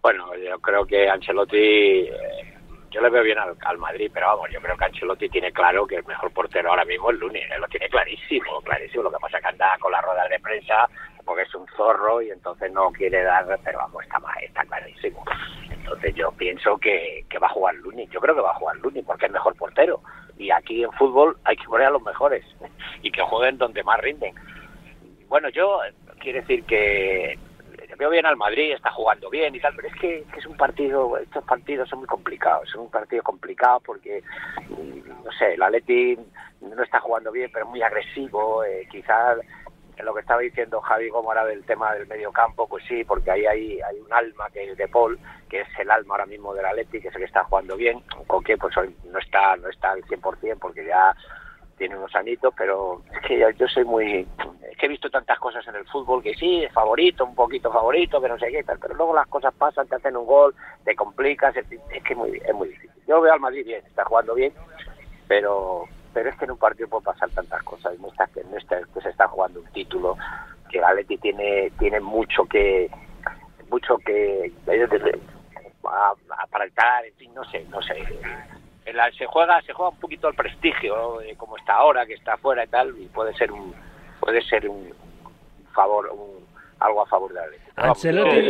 Bueno, 0.00 0.30
yo 0.36 0.58
creo 0.60 0.86
que 0.86 1.08
Ancelotti 1.08 1.56
eh, 1.56 2.10
yo 2.90 3.00
le 3.00 3.10
veo 3.10 3.22
bien 3.22 3.38
al, 3.38 3.78
Madrid, 3.78 4.10
pero 4.12 4.26
vamos, 4.28 4.50
yo 4.50 4.60
creo 4.60 4.76
que 4.76 4.84
Ancelotti 4.84 5.28
tiene 5.28 5.52
claro 5.52 5.86
que 5.86 5.96
el 5.96 6.04
mejor 6.04 6.32
portero 6.32 6.70
ahora 6.70 6.84
mismo 6.84 7.10
es 7.10 7.18
Lunin, 7.18 7.42
él 7.52 7.60
lo 7.60 7.68
tiene 7.68 7.88
clarísimo, 7.88 8.60
clarísimo. 8.62 9.04
Lo 9.04 9.10
que 9.10 9.18
pasa 9.20 9.38
es 9.38 9.42
que 9.42 9.48
anda 9.50 9.76
con 9.78 9.92
la 9.92 10.00
rueda 10.00 10.26
de 10.28 10.40
prensa 10.40 10.88
porque 11.24 11.42
es 11.42 11.54
un 11.54 11.66
zorro 11.76 12.22
y 12.22 12.30
entonces 12.30 12.72
no 12.72 12.90
quiere 12.90 13.22
dar, 13.22 13.44
pero 13.62 13.78
vamos, 13.78 14.02
está, 14.02 14.18
está 14.40 14.64
clarísimo. 14.64 15.22
Entonces 15.70 16.14
yo 16.14 16.32
pienso 16.32 16.78
que, 16.78 17.24
que 17.28 17.38
va 17.38 17.48
a 17.48 17.50
jugar 17.50 17.74
Lunin, 17.76 18.08
yo 18.10 18.20
creo 18.20 18.34
que 18.34 18.40
va 18.40 18.50
a 18.50 18.54
jugar 18.54 18.76
Lunin 18.76 19.04
porque 19.04 19.26
es 19.26 19.32
mejor 19.32 19.54
portero. 19.56 20.00
Y 20.38 20.50
aquí 20.50 20.82
en 20.82 20.92
fútbol 20.92 21.36
hay 21.44 21.56
que 21.56 21.64
poner 21.64 21.88
a 21.88 21.90
los 21.90 22.02
mejores 22.02 22.44
y 23.02 23.10
que 23.10 23.22
jueguen 23.22 23.58
donde 23.58 23.82
más 23.82 24.00
rinden. 24.00 24.34
Bueno, 25.28 25.50
yo 25.50 25.80
quiero 26.20 26.40
decir 26.40 26.64
que 26.64 27.38
veo 27.98 28.10
bien 28.10 28.26
al 28.26 28.36
Madrid, 28.36 28.72
está 28.72 28.90
jugando 28.92 29.28
bien 29.28 29.54
y 29.54 29.60
tal, 29.60 29.74
pero 29.74 29.88
es 29.88 29.94
que, 30.00 30.24
es 30.36 30.46
un 30.46 30.56
partido, 30.56 31.18
estos 31.18 31.44
partidos 31.44 31.88
son 31.88 31.98
muy 32.00 32.08
complicados, 32.08 32.70
son 32.70 32.82
un 32.82 32.90
partido 32.90 33.22
complicado 33.22 33.80
porque, 33.84 34.22
mm, 34.68 35.24
no 35.24 35.32
sé, 35.32 35.54
el 35.54 35.62
Atleti 35.62 36.16
no 36.60 36.82
está 36.82 37.00
jugando 37.00 37.32
bien, 37.32 37.50
pero 37.52 37.64
es 37.64 37.70
muy 37.70 37.82
agresivo, 37.82 38.64
eh, 38.64 38.86
quizás 38.90 39.38
lo 40.02 40.14
que 40.14 40.20
estaba 40.20 40.40
diciendo 40.40 40.80
Javi 40.80 41.08
Gómez 41.08 41.44
del 41.46 41.64
tema 41.64 41.92
del 41.94 42.06
medio 42.06 42.30
campo, 42.30 42.68
pues 42.68 42.84
sí, 42.86 43.02
porque 43.04 43.30
ahí 43.30 43.46
hay, 43.46 43.80
hay 43.80 43.98
un 43.98 44.12
alma 44.12 44.48
que 44.50 44.70
es 44.70 44.76
de 44.76 44.86
Paul, 44.88 45.18
que 45.48 45.62
es 45.62 45.68
el 45.78 45.90
alma 45.90 46.14
ahora 46.14 46.26
mismo 46.26 46.54
del 46.54 46.66
Atleti, 46.66 47.00
que 47.00 47.08
es 47.08 47.14
el 47.14 47.20
que 47.20 47.26
está 47.26 47.44
jugando 47.44 47.76
bien, 47.76 48.00
con 48.26 48.44
que 48.44 48.56
pues 48.56 48.76
hoy 48.76 48.94
no 49.10 49.18
está, 49.18 49.56
no 49.56 49.68
está 49.68 49.92
al 49.92 50.04
100% 50.04 50.58
porque 50.60 50.86
ya 50.86 51.14
tiene 51.76 51.96
unos 51.96 52.14
anitos, 52.14 52.52
pero 52.56 53.02
es 53.12 53.20
que 53.26 53.38
yo, 53.38 53.68
soy 53.68 53.84
muy... 53.84 54.26
Es 54.70 54.76
que 54.76 54.86
he 54.86 54.88
visto 54.88 55.10
tantas 55.10 55.38
cosas 55.38 55.66
en 55.66 55.76
el 55.76 55.84
fútbol 55.86 56.22
que 56.22 56.34
sí, 56.34 56.64
es 56.64 56.72
favorito, 56.72 57.24
un 57.24 57.34
poquito 57.34 57.70
favorito, 57.72 58.20
que 58.20 58.28
no 58.28 58.38
sé 58.38 58.48
qué, 58.50 58.64
pero 58.64 58.94
luego 58.94 59.14
las 59.14 59.26
cosas 59.28 59.54
pasan, 59.54 59.86
te 59.88 59.96
hacen 59.96 60.16
un 60.16 60.26
gol, 60.26 60.54
te 60.84 60.94
complicas, 60.94 61.56
es, 61.56 61.66
que 61.66 62.12
es 62.12 62.16
muy, 62.16 62.40
es 62.44 62.54
muy 62.54 62.68
difícil. 62.68 63.02
Yo 63.06 63.20
veo 63.20 63.32
al 63.32 63.40
Madrid 63.40 63.64
bien, 63.64 63.82
está 63.86 64.04
jugando 64.04 64.34
bien, 64.34 64.52
pero 65.26 65.84
pero 66.12 66.30
es 66.30 66.36
que 66.36 66.46
en 66.46 66.52
un 66.52 66.58
partido 66.58 66.88
puede 66.88 67.04
pasar 67.04 67.30
tantas 67.30 67.62
cosas, 67.62 67.98
no 68.00 68.08
está, 68.08 68.28
no 68.50 68.56
está, 68.56 68.80
que 68.92 69.00
se 69.00 69.10
está 69.10 69.28
jugando 69.28 69.60
un 69.60 69.66
título, 69.66 70.16
que 70.70 70.80
Galetti 70.80 71.18
tiene, 71.18 71.70
tiene 71.78 72.00
mucho 72.00 72.44
que 72.44 72.90
mucho 73.70 73.98
que 73.98 74.50
aparentar, 76.42 77.04
en 77.04 77.14
fin, 77.14 77.34
no 77.34 77.44
sé, 77.44 77.64
no 77.70 77.80
sé 77.82 77.94
se 79.16 79.26
juega 79.26 79.60
se 79.62 79.72
juega 79.72 79.90
un 79.90 80.00
poquito 80.00 80.28
el 80.28 80.34
prestigio 80.34 81.18
como 81.36 81.56
está 81.56 81.74
ahora 81.74 82.06
que 82.06 82.14
está 82.14 82.34
afuera 82.34 82.64
y 82.64 82.68
tal 82.68 82.94
y 82.98 83.06
puede 83.06 83.34
ser 83.34 83.52
un 83.52 83.74
puede 84.28 84.42
ser 84.42 84.68
un 84.68 84.92
favor 85.74 86.10
un, 86.12 86.44
algo 86.80 87.00
a 87.00 87.06
favor 87.06 87.32
de 87.32 87.40
la 87.40 87.88
Ancelotti, 87.88 88.48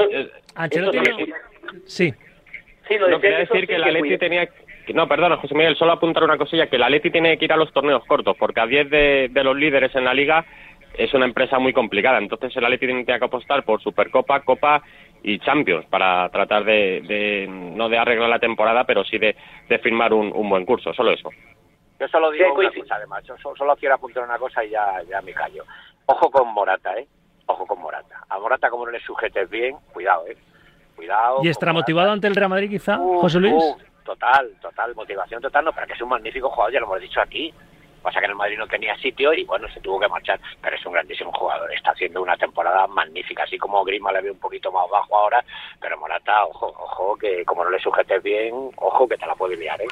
Ancelotti 0.56 1.32
sí 1.86 2.12
sí 2.88 2.98
lo 2.98 3.08
no, 3.08 3.20
quería 3.20 3.38
decir 3.38 3.64
que, 3.68 3.78
la 3.78 3.92
Leti 3.92 4.18
tenía 4.18 4.48
no, 4.94 5.06
perdona, 5.06 5.36
José 5.36 5.54
Miguel, 5.54 5.76
solo 5.76 5.92
apuntar 5.92 6.24
una 6.24 6.38
cosilla, 6.38 6.66
que 6.68 6.78
la 6.78 6.88
Leti 6.88 7.10
tiene 7.10 7.36
que 7.36 7.44
ir 7.44 7.52
a 7.52 7.58
los 7.58 7.70
torneos 7.74 8.02
cortos, 8.06 8.34
porque 8.38 8.60
a 8.60 8.66
10 8.66 8.88
de, 8.88 9.28
de 9.30 9.44
los 9.44 9.54
líderes 9.54 9.94
en 9.94 10.04
la 10.06 10.14
liga 10.14 10.46
es 10.98 11.12
una 11.14 11.26
empresa 11.26 11.58
muy 11.58 11.72
complicada. 11.72 12.18
Entonces 12.18 12.54
el 12.56 12.64
Atleti 12.64 12.86
tiene 12.86 13.04
que 13.04 13.12
apostar 13.12 13.64
por 13.64 13.80
Supercopa, 13.80 14.40
Copa 14.40 14.82
y 15.22 15.38
Champions 15.40 15.86
para 15.86 16.28
tratar 16.30 16.64
de, 16.64 17.46
no 17.48 17.88
de 17.88 17.98
arreglar 17.98 18.28
la 18.28 18.38
temporada, 18.38 18.84
pero 18.84 19.04
sí 19.04 19.18
de, 19.18 19.34
firmar 19.82 20.12
un, 20.12 20.48
buen 20.48 20.64
curso, 20.64 20.92
solo 20.94 21.12
eso. 21.12 21.30
Yo 21.98 22.08
solo 22.08 22.30
digo 22.30 22.54
una 22.54 22.70
cosa, 22.70 22.94
además, 22.94 23.24
yo 23.24 23.36
solo, 23.38 23.76
quiero 23.76 23.96
apuntar 23.96 24.22
una 24.22 24.38
cosa 24.38 24.64
y 24.64 24.70
ya, 24.70 25.02
ya 25.08 25.20
me 25.20 25.32
callo. 25.34 25.64
Ojo 26.06 26.30
con 26.30 26.48
Morata, 26.54 26.96
¿eh? 26.96 27.06
Ojo 27.46 27.66
con 27.66 27.80
Morata. 27.80 28.24
A 28.28 28.38
Morata 28.38 28.70
como 28.70 28.86
no 28.86 28.92
le 28.92 29.00
sujetes 29.00 29.50
bien, 29.50 29.76
cuidado, 29.92 30.26
¿eh? 30.28 30.36
Cuidado. 30.94 31.40
¿Y 31.42 31.48
estará 31.48 31.72
motivado 31.72 32.10
ante 32.12 32.26
el 32.26 32.36
Real 32.36 32.50
Madrid 32.50 32.70
quizá, 32.70 32.96
José 32.96 33.40
Luis? 33.40 33.54
total, 34.04 34.50
total, 34.62 34.94
motivación 34.94 35.42
total, 35.42 35.66
no, 35.66 35.72
pero 35.72 35.86
que 35.86 35.92
es 35.92 36.00
un 36.00 36.08
magnífico 36.08 36.48
jugador, 36.48 36.72
ya 36.72 36.80
lo 36.80 36.86
hemos 36.86 37.00
dicho 37.00 37.20
aquí. 37.20 37.52
Pasa 38.08 38.20
que 38.20 38.24
en 38.24 38.30
el 38.30 38.38
Madrid 38.38 38.56
no 38.56 38.66
tenía 38.66 38.96
sitio 38.96 39.34
y 39.34 39.44
bueno, 39.44 39.68
se 39.68 39.82
tuvo 39.82 40.00
que 40.00 40.08
marchar, 40.08 40.40
pero 40.62 40.74
es 40.74 40.86
un 40.86 40.94
grandísimo 40.94 41.30
jugador. 41.30 41.70
Está 41.74 41.90
haciendo 41.90 42.22
una 42.22 42.38
temporada 42.38 42.86
magnífica, 42.86 43.42
así 43.42 43.58
como 43.58 43.84
Grima 43.84 44.10
le 44.12 44.22
ve 44.22 44.30
un 44.30 44.38
poquito 44.38 44.72
más 44.72 44.88
bajo 44.90 45.14
ahora, 45.14 45.44
pero 45.78 45.98
Morata, 45.98 46.46
ojo, 46.46 46.68
ojo, 46.68 47.18
que 47.18 47.44
como 47.44 47.64
no 47.64 47.70
le 47.70 47.78
sujetes 47.78 48.22
bien, 48.22 48.70
ojo 48.76 49.06
que 49.06 49.18
te 49.18 49.26
la 49.26 49.34
puede 49.34 49.58
liar, 49.58 49.78
¿eh? 49.82 49.88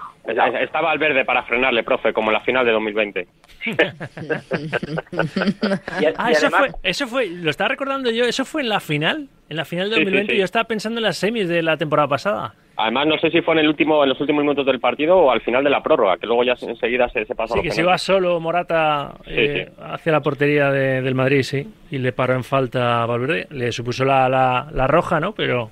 Estaba 0.63 0.93
al 0.93 0.99
verde 0.99 1.27
para 1.27 1.43
frenarle, 1.43 1.83
profe, 1.83 2.15
como 2.15 2.31
en 2.31 2.33
la 2.33 2.41
final 2.41 2.65
de 2.65 2.73
2020. 2.73 3.29
ah, 6.17 6.31
eso, 6.31 6.51
fue, 6.51 6.71
eso 6.83 7.07
fue, 7.07 7.27
lo 7.27 7.51
estaba 7.51 7.69
recordando 7.69 8.11
yo, 8.11 8.25
eso 8.25 8.47
fue 8.47 8.63
en 8.63 8.71
la 8.71 8.81
final, 8.81 9.29
en 9.49 9.57
la 9.57 9.65
final 9.65 9.91
de 9.91 9.97
2020. 9.97 10.37
Yo 10.37 10.45
estaba 10.45 10.65
pensando 10.65 10.99
en 10.99 11.05
las 11.05 11.17
semis 11.17 11.49
de 11.49 11.63
la 11.63 11.77
temporada 11.77 12.09
pasada. 12.09 12.55
Además, 12.79 13.07
no 13.07 13.19
sé 13.19 13.31
si 13.31 13.41
fue 13.41 13.55
en 13.55 13.61
el 13.61 13.69
último, 13.69 14.03
en 14.03 14.11
los 14.11 14.21
últimos 14.21 14.43
minutos 14.43 14.67
del 14.67 14.81
partido 14.81 15.17
o 15.17 15.31
al 15.31 15.41
final 15.41 15.65
de 15.65 15.71
la 15.71 15.83
prórroga, 15.83 16.19
que 16.19 16.27
luego 16.27 16.45
ya 16.45 16.55
enseguida 16.61 17.09
se, 17.09 17.25
se 17.25 17.35
pasó. 17.35 17.55
Sí, 17.55 17.63
que 17.63 17.71
se 17.71 17.81
iba 17.81 17.97
solo 17.97 18.39
Morata 18.39 19.15
eh, 19.27 19.71
hacia 19.81 20.13
la 20.13 20.21
portería 20.21 20.71
del 20.71 21.15
Madrid, 21.15 21.43
sí, 21.43 21.67
y 21.91 21.99
le 21.99 22.13
paró 22.13 22.35
en 22.35 22.45
falta 22.45 23.03
a 23.03 23.07
Valverde. 23.07 23.47
Le 23.51 23.73
supuso 23.73 24.05
la, 24.05 24.29
la, 24.29 24.87
roja, 24.87 25.21
¿no? 25.21 25.33
Pero, 25.33 25.71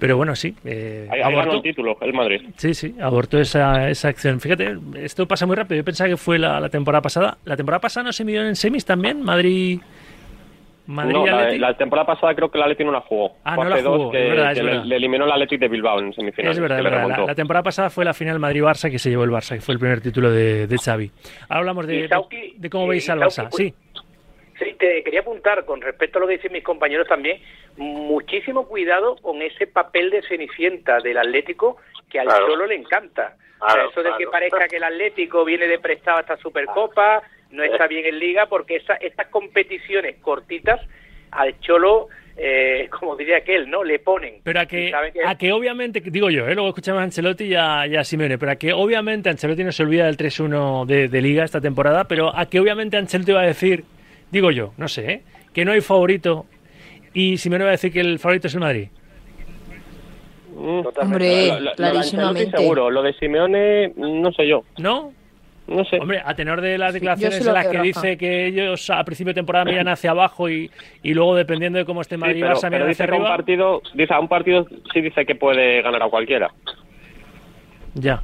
pero 0.00 0.16
bueno, 0.16 0.34
sí. 0.34 0.56
Eh, 0.64 1.08
abortó 1.22 1.56
el 1.56 1.62
título, 1.62 1.96
el 2.00 2.12
Madrid. 2.12 2.42
Sí, 2.56 2.74
sí, 2.74 2.96
abortó 3.00 3.38
esa, 3.38 3.88
esa 3.88 4.08
acción. 4.08 4.40
Fíjate, 4.40 4.76
esto 4.96 5.28
pasa 5.28 5.46
muy 5.46 5.54
rápido. 5.54 5.76
Yo 5.76 5.84
pensaba 5.84 6.10
que 6.10 6.16
fue 6.16 6.40
la, 6.40 6.58
la 6.58 6.68
temporada 6.68 7.02
pasada. 7.02 7.38
¿La 7.44 7.56
temporada 7.56 7.80
pasada 7.80 8.04
no 8.04 8.12
se 8.12 8.24
midió 8.24 8.44
en 8.44 8.56
semis 8.56 8.84
también? 8.84 9.22
Madrid. 9.22 9.78
Madrid 10.88 11.12
No, 11.12 11.26
la, 11.26 11.50
la 11.52 11.76
temporada 11.76 12.06
pasada 12.06 12.34
creo 12.34 12.50
que 12.50 12.58
el 12.58 12.62
Atleti 12.64 12.82
no 12.84 12.92
la 12.92 13.02
jugó. 13.02 13.36
Ah, 13.44 13.56
no 13.56 13.64
la 13.64 13.82
jugó, 13.82 14.10
que, 14.10 14.22
es 14.24 14.30
verdad, 14.30 14.52
es 14.52 14.58
que 14.58 14.64
le- 14.64 14.70
verdad. 14.72 14.84
le, 14.86 14.96
eliminó 14.96 15.24
el 15.26 15.32
Atleti 15.32 15.56
de 15.58 15.68
Bilbao 15.68 15.98
en 16.00 16.12
semifinales. 16.14 16.56
Es 16.56 16.60
verdad, 16.62 16.78
es 16.78 16.84
verdad. 16.84 17.08
La, 17.08 17.26
la 17.26 17.34
temporada 17.34 17.62
pasada 17.62 17.90
fue 17.90 18.04
la 18.04 18.14
final 18.14 18.38
Madrid-Barça 18.40 18.90
que 18.90 18.98
se 18.98 19.10
llevó 19.10 19.24
el 19.24 19.30
Barça, 19.30 19.54
que 19.54 19.60
fue 19.60 19.74
el 19.74 19.78
primer 19.80 20.00
título 20.00 20.30
de, 20.30 20.66
de 20.66 20.76
Xavi. 20.78 21.10
Ahora 21.42 21.58
hablamos 21.60 21.86
de, 21.86 22.08
Sauki- 22.08 22.54
de 22.56 22.70
cómo 22.70 22.86
veis 22.88 23.08
al 23.10 23.18
Sauki, 23.30 23.34
Barça. 23.36 23.50
pues, 23.50 23.56
Sí, 23.68 23.74
Sí, 24.64 24.74
te 24.76 25.04
quería 25.04 25.20
apuntar 25.20 25.64
con 25.64 25.80
respecto 25.80 26.18
a 26.18 26.22
lo 26.22 26.26
que 26.26 26.32
dicen 26.32 26.50
mis 26.52 26.64
compañeros 26.64 27.06
también, 27.06 27.40
muchísimo 27.76 28.66
cuidado 28.66 29.16
con 29.16 29.40
ese 29.42 29.66
papel 29.66 30.10
de 30.10 30.22
cenicienta 30.22 30.98
del 31.00 31.18
Atlético 31.18 31.76
que 32.10 32.18
al 32.20 32.26
Claro. 32.26 32.46
Cholo 32.48 32.66
le 32.66 32.74
encanta. 32.74 33.36
o 33.60 33.64
Claro, 33.66 33.82
sea, 33.82 33.90
eso 33.90 34.02
de 34.02 34.16
que 34.18 34.26
parezca 34.30 34.66
que 34.68 34.76
el 34.76 34.84
Atlético 34.84 35.44
viene 35.44 35.66
de 35.68 35.78
prestado 35.78 36.18
hasta 36.18 36.36
Supercopa, 36.38 37.22
no 37.50 37.62
está 37.64 37.86
bien 37.86 38.04
en 38.06 38.18
Liga, 38.18 38.46
porque 38.46 38.76
esa, 38.76 38.94
estas 38.94 39.28
competiciones 39.28 40.16
cortitas 40.20 40.80
al 41.30 41.58
Cholo, 41.60 42.08
eh, 42.36 42.88
como 42.98 43.16
diría 43.16 43.38
aquel, 43.38 43.68
¿no? 43.70 43.82
Le 43.84 43.98
ponen. 43.98 44.34
pero 44.42 44.60
a 44.60 44.66
que, 44.66 44.92
a 45.26 45.36
que 45.36 45.52
obviamente, 45.52 46.00
digo 46.00 46.30
yo, 46.30 46.46
¿eh? 46.48 46.54
luego 46.54 46.68
escuchamos 46.68 47.00
a 47.00 47.04
Ancelotti 47.04 47.44
y 47.44 47.54
a, 47.54 47.86
y 47.86 47.96
a 47.96 48.04
Simeone, 48.04 48.38
pero 48.38 48.52
a 48.52 48.56
que 48.56 48.72
obviamente 48.72 49.28
Ancelotti 49.28 49.64
no 49.64 49.72
se 49.72 49.82
olvida 49.82 50.06
del 50.06 50.16
3-1 50.16 50.86
de, 50.86 51.08
de 51.08 51.22
Liga 51.22 51.44
esta 51.44 51.60
temporada, 51.60 52.04
pero 52.04 52.34
a 52.36 52.46
que 52.46 52.60
obviamente 52.60 52.96
Ancelotti 52.96 53.32
va 53.32 53.42
a 53.42 53.46
decir, 53.46 53.84
digo 54.30 54.50
yo, 54.50 54.72
no 54.76 54.88
sé, 54.88 55.10
¿eh? 55.12 55.22
que 55.52 55.64
no 55.64 55.72
hay 55.72 55.80
favorito 55.80 56.46
y 57.14 57.38
Simeone 57.38 57.64
va 57.64 57.70
a 57.70 57.72
decir 57.72 57.92
que 57.92 58.00
el 58.00 58.18
favorito 58.18 58.46
es 58.46 58.54
el 58.54 58.60
Madrid. 58.60 58.88
Mm. 60.54 60.80
Hombre, 61.00 61.46
Lo- 61.48 61.54
lo- 61.54 61.60
lo 61.60 61.64
de 61.64 61.70
Ancelotti 61.70 61.76
clarísimamente. 61.76 62.56
seguro, 62.58 62.90
lo 62.90 63.02
de 63.02 63.12
Simeone, 63.14 63.92
no 63.96 64.32
sé 64.32 64.46
yo. 64.46 64.64
¿No? 64.78 65.12
No 65.68 65.84
sé. 65.84 65.98
Hombre, 66.00 66.22
a 66.24 66.34
tenor 66.34 66.60
de 66.62 66.78
las 66.78 66.94
declaraciones 66.94 67.38
sí 67.42 67.46
en 67.46 67.54
las 67.54 67.68
que 67.68 67.80
dice 67.82 68.16
que 68.16 68.46
ellos 68.46 68.88
a 68.90 69.04
principio 69.04 69.32
de 69.32 69.34
temporada 69.34 69.66
miran 69.66 69.88
hacia 69.88 70.12
abajo 70.12 70.48
y, 70.48 70.70
y 71.02 71.12
luego 71.14 71.34
dependiendo 71.36 71.78
de 71.78 71.84
cómo 71.84 72.00
esté 72.00 72.14
Sí, 72.14 72.20
Madrid 72.20 72.38
y 72.38 72.40
pero, 72.40 72.54
Barça 72.54 72.70
miran 72.70 72.88
hacia 72.88 72.88
dice 72.88 73.06
que 73.06 73.12
a 73.12 73.16
un 73.16 73.22
arriba. 73.22 73.36
partido, 73.36 73.82
dice, 73.94 74.14
a 74.14 74.20
un 74.20 74.28
partido 74.28 74.66
sí 74.92 75.00
dice 75.02 75.26
que 75.26 75.34
puede 75.34 75.82
ganar 75.82 76.02
a 76.02 76.08
cualquiera. 76.08 76.50
Ya. 77.94 78.22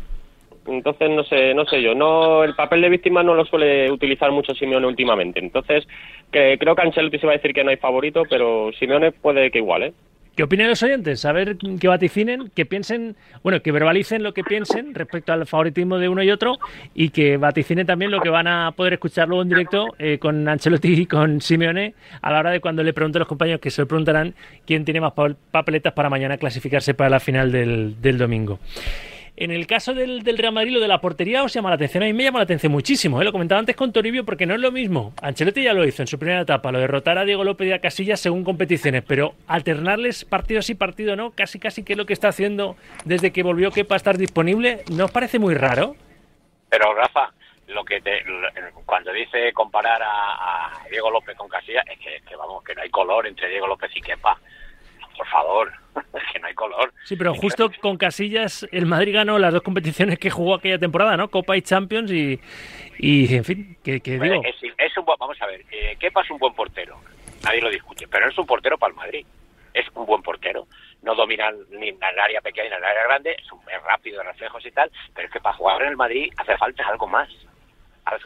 Entonces 0.66 1.10
no 1.10 1.22
sé, 1.24 1.52
no 1.52 1.66
sé 1.66 1.82
yo, 1.82 1.94
no 1.94 2.42
el 2.42 2.54
papel 2.54 2.80
de 2.80 2.88
víctima 2.88 3.22
no 3.22 3.34
lo 3.34 3.44
suele 3.44 3.90
utilizar 3.90 4.32
mucho 4.32 4.54
Simeone 4.54 4.86
últimamente. 4.86 5.38
Entonces 5.38 5.86
que, 6.32 6.56
creo 6.58 6.74
que 6.74 6.82
Ancelotti 6.82 7.18
se 7.18 7.26
va 7.26 7.32
a 7.34 7.36
decir 7.36 7.52
que 7.52 7.62
no 7.62 7.70
hay 7.70 7.76
favorito, 7.76 8.22
pero 8.30 8.70
Simeone 8.78 9.12
puede 9.12 9.50
que 9.50 9.58
igual, 9.58 9.82
¿eh? 9.82 9.92
¿Qué 10.36 10.42
opinan 10.42 10.68
los 10.68 10.82
oyentes? 10.82 11.24
A 11.24 11.32
ver 11.32 11.56
que 11.78 11.86
vaticinen, 11.86 12.50
que 12.54 12.66
piensen, 12.66 13.14
bueno, 13.44 13.62
que 13.62 13.70
verbalicen 13.70 14.22
lo 14.24 14.34
que 14.34 14.42
piensen 14.42 14.92
respecto 14.92 15.32
al 15.32 15.46
favoritismo 15.46 15.98
de 15.98 16.08
uno 16.08 16.24
y 16.24 16.30
otro 16.32 16.58
y 16.92 17.10
que 17.10 17.36
vaticinen 17.36 17.86
también 17.86 18.10
lo 18.10 18.20
que 18.20 18.30
van 18.30 18.48
a 18.48 18.72
poder 18.72 18.94
escuchar 18.94 19.28
luego 19.28 19.42
en 19.42 19.48
directo 19.48 19.94
eh, 19.98 20.18
con 20.18 20.48
Ancelotti 20.48 20.92
y 21.02 21.06
con 21.06 21.40
Simeone 21.40 21.94
a 22.20 22.32
la 22.32 22.40
hora 22.40 22.50
de 22.50 22.60
cuando 22.60 22.82
le 22.82 22.92
pregunten 22.92 23.20
a 23.20 23.22
los 23.22 23.28
compañeros 23.28 23.60
que 23.60 23.70
se 23.70 23.82
le 23.82 23.86
preguntarán 23.86 24.34
quién 24.66 24.84
tiene 24.84 25.00
más 25.00 25.12
pa- 25.12 25.36
papeletas 25.52 25.92
para 25.92 26.10
mañana 26.10 26.36
clasificarse 26.36 26.94
para 26.94 27.10
la 27.10 27.20
final 27.20 27.52
del, 27.52 27.94
del 28.02 28.18
domingo. 28.18 28.58
En 29.36 29.50
el 29.50 29.66
caso 29.66 29.94
del, 29.94 30.22
del 30.22 30.38
Real 30.38 30.52
Madrid, 30.52 30.74
lo 30.74 30.80
de 30.80 30.86
la 30.86 31.00
portería 31.00 31.42
os 31.42 31.52
llama 31.52 31.68
la 31.68 31.74
atención. 31.74 32.04
A 32.04 32.06
mí 32.06 32.12
me 32.12 32.22
llama 32.22 32.38
la 32.38 32.44
atención 32.44 32.70
muchísimo. 32.70 33.20
¿eh? 33.20 33.24
Lo 33.24 33.32
comentaba 33.32 33.58
antes 33.58 33.74
con 33.74 33.92
Toribio 33.92 34.24
porque 34.24 34.46
no 34.46 34.54
es 34.54 34.60
lo 34.60 34.70
mismo. 34.70 35.12
Ancelotti 35.20 35.64
ya 35.64 35.72
lo 35.72 35.84
hizo 35.84 36.02
en 36.02 36.06
su 36.06 36.20
primera 36.20 36.42
etapa, 36.42 36.70
lo 36.70 36.78
derrotar 36.78 37.18
a 37.18 37.24
Diego 37.24 37.42
López 37.42 37.66
y 37.66 37.72
a 37.72 37.80
Casillas 37.80 38.20
según 38.20 38.44
competiciones, 38.44 39.02
pero 39.02 39.34
alternarles 39.48 40.24
partido 40.24 40.62
sí, 40.62 40.76
partido 40.76 41.16
no, 41.16 41.32
casi 41.32 41.58
casi 41.58 41.82
que 41.82 41.94
es 41.94 41.96
lo 41.96 42.06
que 42.06 42.12
está 42.12 42.28
haciendo 42.28 42.76
desde 43.04 43.32
que 43.32 43.42
volvió 43.42 43.72
Kepa 43.72 43.94
a 43.94 43.96
estar 43.96 44.18
disponible, 44.18 44.84
¿no 44.92 45.06
os 45.06 45.10
parece 45.10 45.40
muy 45.40 45.54
raro? 45.54 45.96
Pero 46.68 46.94
Rafa, 46.94 47.32
lo 47.66 47.84
que 47.84 48.00
te, 48.00 48.22
cuando 48.86 49.12
dice 49.12 49.52
comparar 49.52 50.00
a, 50.00 50.76
a 50.76 50.88
Diego 50.88 51.10
López 51.10 51.36
con 51.36 51.48
Casillas, 51.48 51.84
es 51.90 51.98
que, 51.98 52.22
que 52.28 52.36
vamos, 52.36 52.62
que 52.62 52.74
no 52.74 52.82
hay 52.82 52.90
color 52.90 53.26
entre 53.26 53.48
Diego 53.48 53.66
López 53.66 53.90
y 53.96 54.00
Kepa. 54.00 54.38
Por 55.16 55.26
favor, 55.28 55.72
es 56.14 56.22
que 56.32 56.38
no 56.40 56.46
hay 56.46 56.54
color. 56.54 56.92
Sí, 57.04 57.16
pero 57.16 57.34
justo 57.34 57.70
con 57.80 57.96
Casillas 57.96 58.66
el 58.72 58.86
Madrid 58.86 59.14
ganó 59.14 59.38
las 59.38 59.52
dos 59.52 59.62
competiciones 59.62 60.18
que 60.18 60.30
jugó 60.30 60.54
aquella 60.54 60.78
temporada, 60.78 61.16
¿no? 61.16 61.28
Copa 61.28 61.56
y 61.56 61.62
Champions 61.62 62.10
y, 62.10 62.40
y 62.98 63.34
en 63.34 63.44
fin, 63.44 63.76
que, 63.84 64.00
que 64.00 64.18
digo... 64.18 64.42
Es, 64.44 64.56
es 64.78 64.96
un 64.98 65.04
buen- 65.04 65.18
vamos 65.18 65.40
a 65.40 65.46
ver, 65.46 65.64
eh, 65.70 65.96
Kepa 65.98 66.22
es 66.22 66.30
un 66.30 66.38
buen 66.38 66.54
portero, 66.54 67.00
nadie 67.44 67.60
lo 67.60 67.70
discute, 67.70 68.06
pero 68.08 68.28
es 68.28 68.36
un 68.38 68.46
portero 68.46 68.76
para 68.78 68.90
el 68.90 68.96
Madrid, 68.96 69.26
es 69.72 69.86
un 69.94 70.06
buen 70.06 70.22
portero. 70.22 70.66
No 71.02 71.14
domina 71.14 71.50
ni 71.70 71.88
en 71.90 71.96
el 72.02 72.18
área 72.18 72.40
pequeña 72.40 72.70
ni 72.70 72.74
en 72.76 72.78
el 72.78 72.84
área 72.84 73.02
grande, 73.04 73.36
es, 73.38 73.52
un, 73.52 73.60
es 73.70 73.82
rápido 73.84 74.22
reflejos 74.22 74.64
y 74.66 74.70
tal, 74.70 74.90
pero 75.14 75.26
es 75.28 75.32
que 75.32 75.40
para 75.40 75.56
jugar 75.56 75.82
en 75.82 75.88
el 75.88 75.96
Madrid 75.96 76.32
hace 76.38 76.56
falta 76.56 76.86
algo 76.88 77.06
más, 77.06 77.28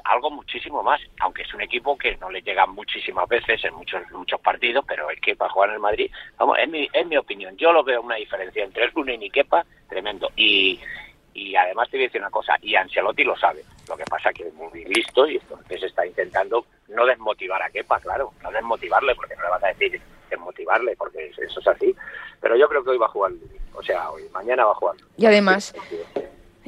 algo 0.04 0.30
muchísimo 0.30 0.82
más, 0.82 1.00
aunque 1.20 1.42
es 1.42 1.54
un 1.54 1.62
equipo 1.62 1.96
que 1.96 2.16
no 2.16 2.30
le 2.30 2.42
llega 2.42 2.66
muchísimas 2.66 3.28
veces 3.28 3.64
en 3.64 3.74
muchos 3.74 4.02
muchos 4.10 4.40
partidos, 4.40 4.84
pero 4.86 5.08
es 5.10 5.20
que 5.20 5.36
para 5.36 5.50
jugar 5.50 5.70
en 5.70 5.76
el 5.76 5.80
Madrid, 5.80 6.10
vamos, 6.36 6.58
es 6.58 6.68
mi, 6.68 6.88
es 6.92 7.06
mi 7.06 7.16
opinión, 7.16 7.56
yo 7.56 7.72
lo 7.72 7.84
veo 7.84 8.02
una 8.02 8.16
diferencia 8.16 8.64
entre 8.64 8.90
Lunin 8.92 9.22
y 9.22 9.30
Kepa 9.30 9.64
tremendo. 9.88 10.30
Y 10.36 10.80
y 11.38 11.54
además 11.54 11.88
te 11.88 11.96
voy 11.96 12.04
a 12.04 12.08
decir 12.08 12.20
una 12.20 12.30
cosa, 12.30 12.56
y 12.60 12.74
Ancelotti 12.74 13.22
lo 13.22 13.36
sabe, 13.36 13.62
lo 13.88 13.96
que 13.96 14.04
pasa 14.04 14.32
que 14.32 14.48
es 14.48 14.54
muy 14.54 14.84
listo 14.84 15.28
y 15.28 15.36
entonces 15.36 15.84
está 15.84 16.04
intentando 16.04 16.66
no 16.88 17.06
desmotivar 17.06 17.62
a 17.62 17.70
Kepa, 17.70 18.00
claro, 18.00 18.32
no 18.42 18.50
desmotivarle, 18.50 19.14
porque 19.14 19.36
no 19.36 19.44
le 19.44 19.50
vas 19.50 19.62
a 19.62 19.68
decir 19.68 20.00
desmotivarle, 20.28 20.96
porque 20.96 21.28
eso 21.28 21.60
es 21.60 21.68
así, 21.68 21.94
pero 22.40 22.56
yo 22.56 22.68
creo 22.68 22.82
que 22.82 22.90
hoy 22.90 22.98
va 22.98 23.06
a 23.06 23.10
jugar, 23.10 23.32
o 23.72 23.82
sea, 23.82 24.10
hoy, 24.10 24.24
mañana 24.32 24.64
va 24.64 24.72
a 24.72 24.76
jugar. 24.76 24.96
Y 25.16 25.26
además, 25.26 25.74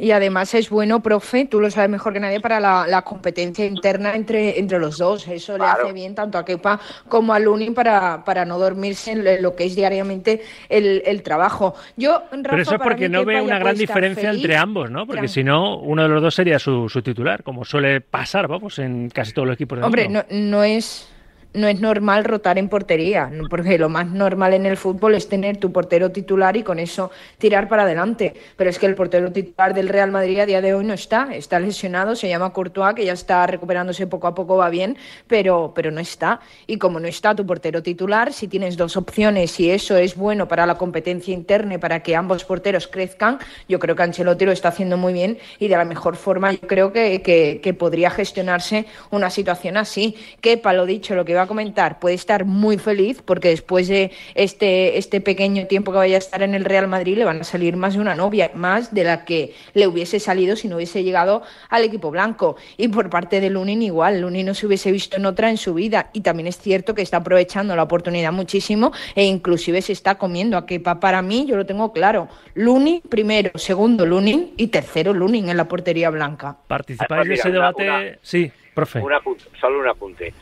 y 0.00 0.10
además 0.12 0.54
es 0.54 0.70
bueno, 0.70 1.00
profe, 1.00 1.44
tú 1.44 1.60
lo 1.60 1.70
sabes 1.70 1.90
mejor 1.90 2.12
que 2.12 2.20
nadie, 2.20 2.40
para 2.40 2.58
la, 2.58 2.86
la 2.88 3.02
competencia 3.02 3.64
interna 3.66 4.14
entre, 4.14 4.58
entre 4.58 4.78
los 4.78 4.98
dos. 4.98 5.28
Eso 5.28 5.56
Claro. 5.56 5.78
le 5.78 5.84
hace 5.84 5.92
bien 5.92 6.14
tanto 6.14 6.38
a 6.38 6.44
Kepa 6.44 6.80
como 7.08 7.32
a 7.34 7.38
Lunin 7.38 7.74
para, 7.74 8.24
para 8.24 8.44
no 8.44 8.58
dormirse 8.58 9.12
en 9.12 9.42
lo 9.42 9.54
que 9.54 9.64
es 9.64 9.76
diariamente 9.76 10.42
el, 10.68 11.02
el 11.04 11.22
trabajo. 11.22 11.74
Yo, 11.96 12.22
Rafa, 12.32 12.42
Pero 12.50 12.62
eso 12.62 12.74
es 12.76 12.80
porque 12.80 13.08
mí 13.08 13.12
no 13.12 13.20
Kepa 13.20 13.28
ve 13.32 13.34
ya 13.36 13.42
una 13.42 13.58
gran 13.58 13.76
diferencia 13.76 14.28
feliz. 14.30 14.42
entre 14.44 14.56
ambos, 14.56 14.90
¿no? 14.90 15.06
Porque 15.06 15.28
si 15.28 15.44
no, 15.44 15.78
uno 15.78 16.02
de 16.02 16.08
los 16.08 16.22
dos 16.22 16.34
sería 16.34 16.58
su, 16.58 16.88
su 16.88 17.02
titular, 17.02 17.42
como 17.42 17.64
suele 17.64 18.00
pasar, 18.00 18.48
vamos, 18.48 18.78
en 18.78 19.10
casi 19.10 19.32
todos 19.32 19.46
los 19.48 19.54
equipos 19.54 19.76
del 19.78 19.84
Hombre, 19.84 20.08
no 20.30 20.64
es 20.64 21.08
no 21.52 21.66
es 21.68 21.80
normal 21.80 22.24
rotar 22.24 22.58
en 22.58 22.68
portería, 22.68 23.30
porque 23.50 23.76
lo 23.78 23.88
más 23.88 24.06
normal 24.06 24.54
en 24.54 24.66
el 24.66 24.76
fútbol 24.76 25.14
es 25.14 25.28
tener 25.28 25.56
tu 25.56 25.72
portero 25.72 26.10
titular 26.12 26.56
y 26.56 26.62
con 26.62 26.78
eso 26.78 27.10
tirar 27.38 27.68
para 27.68 27.82
adelante. 27.82 28.34
Pero 28.56 28.70
es 28.70 28.78
que 28.78 28.86
el 28.86 28.94
portero 28.94 29.32
titular 29.32 29.74
del 29.74 29.88
Real 29.88 30.10
Madrid 30.12 30.38
a 30.38 30.46
día 30.46 30.60
de 30.60 30.74
hoy 30.74 30.84
no 30.84 30.94
está, 30.94 31.34
está 31.34 31.58
lesionado, 31.58 32.14
se 32.14 32.28
llama 32.28 32.52
Courtois, 32.52 32.94
que 32.94 33.04
ya 33.04 33.12
está 33.14 33.46
recuperándose 33.46 34.06
poco 34.06 34.26
a 34.28 34.34
poco, 34.34 34.56
va 34.56 34.70
bien, 34.70 34.96
pero, 35.26 35.72
pero 35.74 35.90
no 35.90 36.00
está. 36.00 36.40
Y 36.66 36.78
como 36.78 37.00
no 37.00 37.08
está 37.08 37.34
tu 37.34 37.44
portero 37.46 37.82
titular, 37.82 38.32
si 38.32 38.46
tienes 38.48 38.76
dos 38.76 38.96
opciones 38.96 39.58
y 39.60 39.70
eso 39.70 39.96
es 39.96 40.16
bueno 40.16 40.46
para 40.48 40.66
la 40.66 40.76
competencia 40.76 41.34
interna 41.34 41.74
y 41.74 41.78
para 41.78 42.00
que 42.02 42.14
ambos 42.16 42.44
porteros 42.44 42.86
crezcan, 42.86 43.38
yo 43.68 43.78
creo 43.78 43.96
que 43.96 44.02
Ancelotti 44.02 44.44
lo 44.44 44.52
está 44.52 44.68
haciendo 44.68 44.96
muy 44.96 45.12
bien 45.12 45.38
y 45.58 45.68
de 45.68 45.76
la 45.76 45.84
mejor 45.84 46.16
forma 46.16 46.52
yo 46.52 46.60
creo 46.60 46.92
que, 46.92 47.22
que- 47.22 47.60
que 47.62 47.74
podría 47.74 48.10
gestionarse 48.10 48.86
una 49.10 49.30
situación 49.30 49.76
así. 49.76 50.16
Kepa, 50.40 50.72
lo 50.72 50.86
dicho, 50.86 51.14
lo 51.14 51.24
que 51.24 51.34
iba 51.40 51.44
a 51.44 51.48
comentar, 51.48 51.98
puede 51.98 52.14
estar 52.14 52.44
muy 52.44 52.76
feliz 52.76 53.22
porque 53.24 53.48
después 53.48 53.88
de 53.88 54.12
este, 54.34 54.98
este 54.98 55.22
pequeño 55.22 55.66
tiempo 55.66 55.90
que 55.90 55.96
vaya 55.98 56.16
a 56.16 56.18
estar 56.18 56.42
en 56.42 56.54
el 56.54 56.64
Real 56.66 56.86
Madrid 56.86 57.16
le 57.16 57.24
van 57.24 57.40
a 57.40 57.44
salir 57.44 57.76
más 57.78 57.94
de 57.94 58.00
una 58.00 58.14
novia, 58.14 58.50
más 58.54 58.92
de 58.92 59.04
la 59.04 59.24
que 59.24 59.54
le 59.72 59.86
hubiese 59.86 60.20
salido 60.20 60.54
si 60.54 60.68
no 60.68 60.76
hubiese 60.76 61.02
llegado 61.02 61.42
al 61.70 61.82
equipo 61.84 62.10
blanco. 62.10 62.56
Y 62.76 62.88
por 62.88 63.08
parte 63.08 63.40
de 63.40 63.48
Lunin 63.48 63.80
igual, 63.80 64.20
Lunin 64.20 64.44
no 64.46 64.54
se 64.54 64.66
hubiese 64.66 64.92
visto 64.92 65.16
en 65.16 65.24
otra 65.24 65.48
en 65.48 65.56
su 65.56 65.72
vida 65.72 66.10
y 66.12 66.20
también 66.20 66.46
es 66.46 66.58
cierto 66.58 66.94
que 66.94 67.00
está 67.02 67.16
aprovechando 67.18 67.74
la 67.74 67.84
oportunidad 67.84 68.32
muchísimo 68.32 68.92
e 69.14 69.24
inclusive 69.24 69.80
se 69.80 69.92
está 69.92 70.16
comiendo 70.16 70.58
a 70.58 70.66
Kepa. 70.66 71.00
Para 71.00 71.22
mí, 71.22 71.46
yo 71.48 71.56
lo 71.56 71.64
tengo 71.64 71.92
claro, 71.94 72.28
Lunin 72.54 73.00
primero, 73.08 73.50
segundo 73.54 74.04
Lunin 74.04 74.52
y 74.58 74.66
tercero 74.66 75.14
Lunin 75.14 75.48
en 75.48 75.56
la 75.56 75.64
portería 75.66 76.10
blanca. 76.10 76.58
¿Participáis 76.68 77.22
de 77.22 77.28
Mira, 77.30 77.34
ese 77.40 77.48
una- 77.48 77.58
debate? 77.58 77.82
una- 77.84 78.18
Sí, 78.20 78.52
profe. 78.74 78.98
Un 79.00 79.12
apunte, 79.14 79.44
solo 79.58 79.80
un 79.80 79.88
apunte. 79.88 80.34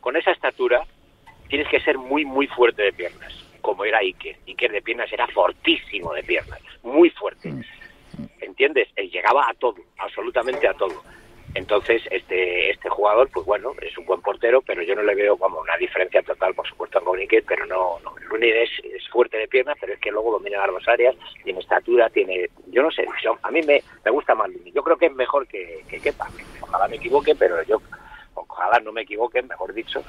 Con 0.00 0.16
esa 0.16 0.30
estatura 0.32 0.84
tienes 1.48 1.68
que 1.68 1.80
ser 1.80 1.98
muy, 1.98 2.24
muy 2.24 2.46
fuerte 2.46 2.82
de 2.82 2.92
piernas, 2.92 3.32
como 3.60 3.84
era 3.84 3.98
Iker. 3.98 4.36
Iker 4.46 4.72
de 4.72 4.82
piernas 4.82 5.12
era 5.12 5.26
fortísimo 5.28 6.12
de 6.14 6.22
piernas, 6.22 6.60
muy 6.82 7.10
fuerte. 7.10 7.54
¿Entiendes? 8.40 8.88
Él 8.96 9.10
llegaba 9.10 9.48
a 9.48 9.54
todo, 9.54 9.76
absolutamente 9.98 10.66
a 10.68 10.74
todo. 10.74 11.02
Entonces, 11.52 12.00
este 12.12 12.70
este 12.70 12.88
jugador, 12.88 13.28
pues 13.32 13.44
bueno, 13.44 13.74
es 13.82 13.96
un 13.98 14.06
buen 14.06 14.22
portero, 14.22 14.62
pero 14.62 14.82
yo 14.82 14.94
no 14.94 15.02
le 15.02 15.16
veo 15.16 15.36
como 15.36 15.58
una 15.60 15.76
diferencia 15.76 16.22
total, 16.22 16.54
por 16.54 16.66
supuesto, 16.68 17.02
con 17.02 17.18
Iker, 17.18 17.42
pero 17.46 17.66
no, 17.66 17.98
no. 18.04 18.14
Lunin 18.28 18.54
es, 18.56 18.70
es 18.84 19.08
fuerte 19.08 19.36
de 19.36 19.48
piernas, 19.48 19.76
pero 19.80 19.92
es 19.92 19.98
que 19.98 20.12
luego 20.12 20.30
domina 20.32 20.58
las 20.58 20.70
dos 20.70 20.86
áreas, 20.88 21.16
tiene 21.42 21.58
estatura, 21.58 22.08
tiene, 22.08 22.48
yo 22.68 22.82
no 22.82 22.90
sé, 22.92 23.04
yo- 23.24 23.36
a 23.42 23.50
mí 23.50 23.60
me, 23.62 23.82
me 24.04 24.10
gusta 24.12 24.34
más 24.36 24.48
Lunin. 24.48 24.72
Yo 24.72 24.84
creo 24.84 24.96
que 24.96 25.06
es 25.06 25.12
mejor 25.14 25.48
que, 25.48 25.82
que 25.88 25.98
Kepa. 25.98 26.28
Ojalá 26.60 26.86
me 26.86 26.96
equivoque, 26.96 27.34
pero 27.34 27.60
yo, 27.64 27.82
ojalá 28.70 28.84
no 28.84 28.92
me 28.92 29.02
equivoque, 29.02 29.42
mejor 29.42 29.72
dicho, 29.74 30.02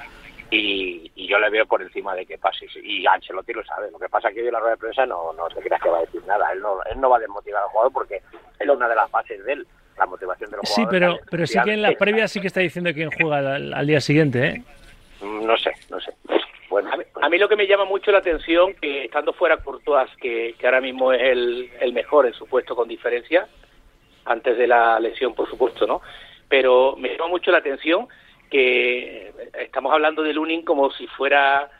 y, 0.50 1.10
y 1.14 1.26
yo 1.26 1.38
le 1.38 1.50
veo 1.50 1.66
por 1.66 1.82
encima 1.82 2.14
de 2.14 2.26
sí, 2.26 2.66
sí. 2.68 2.80
y 2.82 3.06
Ancelotti 3.06 3.52
lo 3.52 3.64
sabe. 3.64 3.90
Lo 3.90 3.98
que 3.98 4.08
pasa 4.08 4.28
es 4.28 4.34
que 4.34 4.40
hoy 4.42 4.46
en 4.48 4.52
la 4.52 4.60
rueda 4.60 4.74
de 4.74 4.80
prensa 4.80 5.06
no, 5.06 5.32
no 5.32 5.48
se 5.50 5.60
crea 5.60 5.78
que 5.78 5.88
va 5.88 5.98
a 5.98 6.02
decir 6.02 6.22
nada. 6.26 6.52
Él 6.52 6.60
no, 6.60 6.76
él 6.84 7.00
no 7.00 7.08
va 7.10 7.16
a 7.16 7.20
desmotivar 7.20 7.62
al 7.62 7.68
jugador 7.70 7.92
porque 7.92 8.20
es 8.58 8.68
una 8.68 8.88
de 8.88 8.94
las 8.94 9.10
bases 9.10 9.42
de 9.44 9.52
él, 9.54 9.66
la 9.98 10.06
motivación 10.06 10.50
de 10.50 10.56
los 10.58 10.68
Sí, 10.68 10.82
jugadores. 10.84 11.00
pero, 11.00 11.18
pero 11.30 11.46
sí 11.46 11.58
que 11.64 11.72
en 11.72 11.82
las 11.82 11.94
previas 11.96 12.30
sí 12.30 12.40
que 12.40 12.46
está 12.48 12.60
diciendo 12.60 12.92
quién 12.92 13.10
juega 13.10 13.38
al, 13.38 13.72
al 13.74 13.86
día 13.86 14.00
siguiente, 14.00 14.46
¿eh? 14.46 14.62
Mm, 15.22 15.46
No 15.46 15.56
sé, 15.56 15.72
no 15.90 15.98
sé. 16.00 16.12
A 17.20 17.28
mí 17.28 17.38
lo 17.38 17.48
que 17.48 17.56
me 17.56 17.66
llama 17.66 17.84
mucho 17.84 18.10
la 18.10 18.18
atención, 18.18 18.74
que 18.74 19.04
estando 19.04 19.32
fuera 19.34 19.58
Courtois, 19.58 20.10
que, 20.20 20.54
que 20.58 20.66
ahora 20.66 20.80
mismo 20.80 21.12
es 21.12 21.20
el, 21.22 21.70
el 21.80 21.92
mejor 21.92 22.26
en 22.26 22.32
su 22.34 22.46
puesto 22.46 22.74
con 22.74 22.88
diferencia, 22.88 23.46
antes 24.24 24.56
de 24.56 24.66
la 24.66 24.98
lesión, 25.00 25.34
por 25.34 25.48
supuesto, 25.48 25.86
¿no? 25.86 26.00
Pero 26.48 26.96
me 26.96 27.10
llama 27.10 27.28
mucho 27.28 27.50
la 27.50 27.58
atención 27.58 28.08
que 28.52 29.32
estamos 29.58 29.92
hablando 29.92 30.22
de 30.22 30.34
Lunin 30.34 30.62
como 30.62 30.92
si 30.92 31.06
fuera 31.06 31.70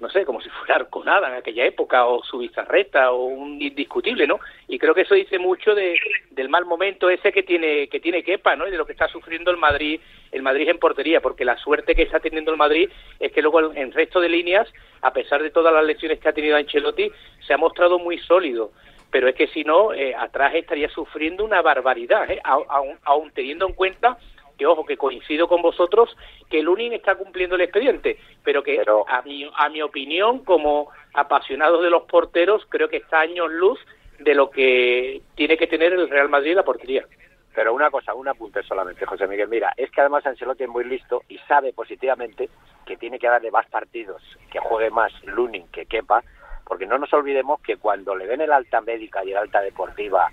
no 0.00 0.08
sé, 0.08 0.24
como 0.24 0.40
si 0.40 0.48
fuera 0.48 0.76
Arconada 0.76 1.28
en 1.28 1.34
aquella 1.34 1.66
época, 1.66 2.06
o 2.06 2.24
su 2.24 2.38
bizarreta, 2.38 3.12
o 3.12 3.24
un 3.24 3.60
indiscutible, 3.60 4.26
¿no? 4.26 4.40
Y 4.66 4.78
creo 4.78 4.94
que 4.94 5.02
eso 5.02 5.14
dice 5.14 5.38
mucho 5.38 5.74
de, 5.74 5.94
del 6.30 6.48
mal 6.48 6.64
momento 6.64 7.10
ese 7.10 7.30
que 7.30 7.42
tiene, 7.42 7.88
que 7.88 8.00
tiene 8.00 8.22
Kepa, 8.22 8.56
¿no? 8.56 8.66
Y 8.66 8.70
de 8.70 8.78
lo 8.78 8.86
que 8.86 8.92
está 8.92 9.08
sufriendo 9.08 9.50
el 9.50 9.58
Madrid, 9.58 10.00
el 10.32 10.42
Madrid 10.42 10.68
en 10.70 10.78
portería, 10.78 11.20
porque 11.20 11.44
la 11.44 11.58
suerte 11.58 11.94
que 11.94 12.02
está 12.02 12.18
teniendo 12.18 12.50
el 12.50 12.56
Madrid 12.56 12.88
es 13.18 13.30
que 13.30 13.42
luego 13.42 13.72
en 13.74 13.92
resto 13.92 14.20
de 14.20 14.30
líneas, 14.30 14.66
a 15.02 15.12
pesar 15.12 15.42
de 15.42 15.50
todas 15.50 15.72
las 15.72 15.84
lesiones 15.84 16.18
que 16.18 16.28
ha 16.30 16.32
tenido 16.32 16.56
Ancelotti, 16.56 17.12
se 17.46 17.52
ha 17.52 17.58
mostrado 17.58 17.98
muy 17.98 18.18
sólido. 18.20 18.72
Pero 19.10 19.28
es 19.28 19.34
que 19.34 19.48
si 19.48 19.64
no, 19.64 19.92
eh, 19.92 20.14
atrás 20.14 20.54
estaría 20.54 20.88
sufriendo 20.88 21.44
una 21.44 21.60
barbaridad, 21.62 22.30
¿eh? 22.30 22.40
aún 22.44 23.30
teniendo 23.34 23.66
en 23.66 23.74
cuenta 23.74 24.16
que 24.60 24.66
ojo, 24.66 24.84
que 24.84 24.98
coincido 24.98 25.48
con 25.48 25.62
vosotros, 25.62 26.14
que 26.50 26.62
Lunin 26.62 26.92
está 26.92 27.14
cumpliendo 27.14 27.56
el 27.56 27.62
expediente, 27.62 28.18
pero 28.44 28.62
que 28.62 28.78
A, 29.08 29.22
mi, 29.22 29.50
a 29.56 29.70
mi 29.70 29.80
opinión, 29.80 30.44
como 30.44 30.90
apasionado 31.14 31.80
de 31.80 31.88
los 31.88 32.02
porteros, 32.02 32.66
creo 32.68 32.90
que 32.90 32.98
está 32.98 33.20
años 33.20 33.50
luz 33.50 33.80
de 34.18 34.34
lo 34.34 34.50
que 34.50 35.22
tiene 35.34 35.56
que 35.56 35.66
tener 35.66 35.94
el 35.94 36.10
Real 36.10 36.28
Madrid 36.28 36.54
la 36.54 36.62
portería. 36.62 37.06
Pero 37.54 37.72
una 37.72 37.90
cosa, 37.90 38.12
un 38.12 38.28
apunte 38.28 38.62
solamente, 38.62 39.06
José 39.06 39.26
Miguel. 39.26 39.48
Mira, 39.48 39.72
es 39.78 39.90
que 39.90 40.02
además 40.02 40.26
Ancelotti 40.26 40.64
es 40.64 40.68
muy 40.68 40.84
listo 40.84 41.22
y 41.30 41.38
sabe 41.48 41.72
positivamente 41.72 42.50
que 42.84 42.98
tiene 42.98 43.18
que 43.18 43.28
darle 43.28 43.50
más 43.50 43.66
partidos, 43.70 44.22
que 44.52 44.58
juegue 44.58 44.90
más 44.90 45.10
Lunin 45.24 45.68
que 45.68 45.86
Kepa, 45.86 46.22
porque 46.66 46.86
no 46.86 46.98
nos 46.98 47.10
olvidemos 47.14 47.62
que 47.62 47.78
cuando 47.78 48.14
le 48.14 48.26
den 48.26 48.42
el 48.42 48.52
alta 48.52 48.82
médica 48.82 49.24
y 49.24 49.30
el 49.30 49.38
alta 49.38 49.62
deportiva 49.62 50.30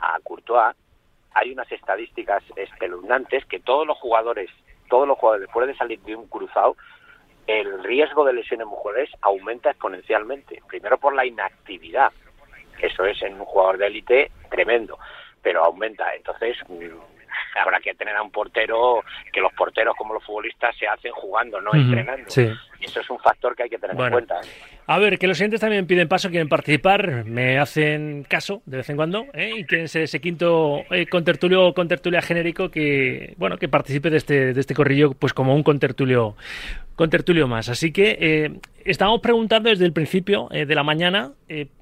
a 0.00 0.18
Courtois, 0.24 0.74
hay 1.34 1.52
unas 1.52 1.70
estadísticas 1.70 2.42
espeluznantes 2.56 3.44
que 3.46 3.60
todos 3.60 3.86
los 3.86 3.98
jugadores, 3.98 4.50
todos 4.88 5.06
los 5.06 5.18
jugadores 5.18 5.46
después 5.46 5.66
de 5.66 5.76
salir 5.76 6.00
de 6.00 6.16
un 6.16 6.28
cruzado, 6.28 6.76
el 7.46 7.82
riesgo 7.84 8.24
de 8.24 8.32
lesiones 8.32 8.66
mujeres 8.66 9.10
aumenta 9.20 9.70
exponencialmente. 9.70 10.62
Primero 10.66 10.98
por 10.98 11.14
la 11.14 11.26
inactividad, 11.26 12.12
eso 12.80 13.04
es 13.04 13.20
en 13.22 13.34
un 13.34 13.44
jugador 13.44 13.78
de 13.78 13.86
élite 13.86 14.30
tremendo, 14.50 14.98
pero 15.42 15.64
aumenta. 15.64 16.14
Entonces 16.14 16.56
mm, 16.68 17.58
habrá 17.58 17.80
que 17.80 17.94
tener 17.94 18.16
a 18.16 18.22
un 18.22 18.30
portero, 18.30 19.02
que 19.32 19.40
los 19.40 19.52
porteros 19.52 19.94
como 19.96 20.14
los 20.14 20.24
futbolistas 20.24 20.76
se 20.76 20.86
hacen 20.86 21.12
jugando, 21.12 21.60
no 21.60 21.74
entrenando. 21.74 22.30
Y 22.80 22.86
eso 22.86 23.00
es 23.00 23.10
un 23.10 23.18
factor 23.18 23.54
que 23.54 23.64
hay 23.64 23.70
que 23.70 23.78
tener 23.78 23.98
en 23.98 24.10
cuenta. 24.10 24.40
¿eh? 24.40 24.74
A 24.86 24.98
ver, 24.98 25.18
que 25.18 25.26
los 25.26 25.38
siguientes 25.38 25.60
también 25.60 25.86
piden 25.86 26.08
paso, 26.08 26.28
quieren 26.28 26.48
participar, 26.48 27.24
me 27.24 27.58
hacen 27.58 28.26
caso 28.28 28.60
de 28.66 28.78
vez 28.78 28.90
en 28.90 28.96
cuando, 28.96 29.24
¿eh? 29.32 29.52
y 29.60 29.64
quieren 29.64 29.88
ser 29.88 30.02
ese 30.02 30.20
quinto 30.20 30.82
eh, 30.90 31.06
contertulio 31.06 31.68
o 31.68 31.74
contertulia 31.74 32.20
genérico 32.20 32.70
que, 32.70 33.32
bueno, 33.38 33.56
que 33.56 33.66
participe 33.66 34.10
de 34.10 34.18
este, 34.18 34.52
de 34.52 34.60
este 34.60 34.74
corrillo, 34.74 35.12
pues 35.14 35.32
como 35.32 35.54
un 35.54 35.62
contertulio, 35.62 36.36
contertulio 36.96 37.48
más. 37.48 37.70
Así 37.70 37.92
que 37.92 38.18
eh, 38.20 38.58
estamos 38.84 39.22
preguntando 39.22 39.70
desde 39.70 39.86
el 39.86 39.94
principio 39.94 40.48
eh, 40.50 40.66
de 40.66 40.74
la 40.74 40.82
mañana, 40.82 41.32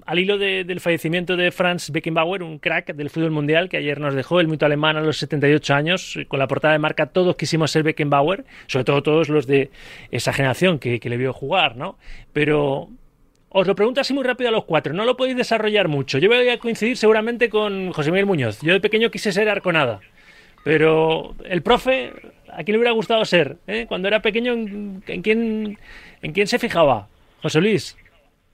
al 0.04 0.18
hilo 0.18 0.37
del 0.37 0.80
fallecimiento 0.80 1.37
de 1.37 1.50
Franz 1.50 1.90
Beckenbauer, 1.90 2.42
un 2.42 2.58
crack 2.58 2.94
del 2.94 3.11
fútbol 3.11 3.30
mundial 3.30 3.68
que 3.68 3.78
ayer 3.78 3.99
nos 3.99 4.14
dejó 4.14 4.38
el 4.38 4.49
mito 4.49 4.66
alemán 4.66 4.96
a 4.96 5.00
los 5.00 5.16
78 5.16 5.75
años, 5.75 6.18
con 6.28 6.38
la 6.38 6.46
portada 6.46 6.75
de 6.75 6.78
marca 6.78 7.06
Todos 7.06 7.37
quisimos 7.37 7.70
ser 7.70 7.82
Beckenbauer, 7.82 8.44
sobre 8.66 8.84
todo 8.84 9.02
todos 9.02 9.28
los 9.28 9.46
de 9.46 9.70
esa 10.11 10.32
generación 10.32 10.78
que, 10.82 11.00
que 11.00 11.08
le 11.08 11.16
vio 11.16 11.32
jugar, 11.32 11.76
¿no? 11.76 11.96
Pero 12.32 12.88
os 13.54 13.66
lo 13.66 13.74
pregunto 13.74 14.00
así 14.00 14.12
muy 14.14 14.24
rápido 14.24 14.48
a 14.48 14.52
los 14.52 14.64
cuatro, 14.64 14.92
no 14.94 15.04
lo 15.04 15.16
podéis 15.16 15.36
desarrollar 15.36 15.86
mucho. 15.86 16.18
Yo 16.18 16.28
voy 16.28 16.48
a 16.48 16.58
coincidir 16.58 16.96
seguramente 16.96 17.48
con 17.50 17.92
José 17.92 18.10
Miguel 18.10 18.26
Muñoz. 18.26 18.60
Yo 18.62 18.72
de 18.72 18.80
pequeño 18.80 19.10
quise 19.10 19.30
ser 19.30 19.48
arconada, 19.48 20.00
pero 20.64 21.34
el 21.44 21.62
profe, 21.62 22.12
¿a 22.50 22.64
quién 22.64 22.72
le 22.72 22.78
hubiera 22.78 22.92
gustado 22.92 23.24
ser? 23.24 23.58
Eh? 23.66 23.84
Cuando 23.86 24.08
era 24.08 24.20
pequeño, 24.20 24.52
¿en, 24.52 25.22
quién, 25.22 25.78
¿en 26.22 26.32
quién 26.32 26.46
se 26.46 26.58
fijaba? 26.58 27.08
José 27.42 27.60
Luis. 27.60 27.96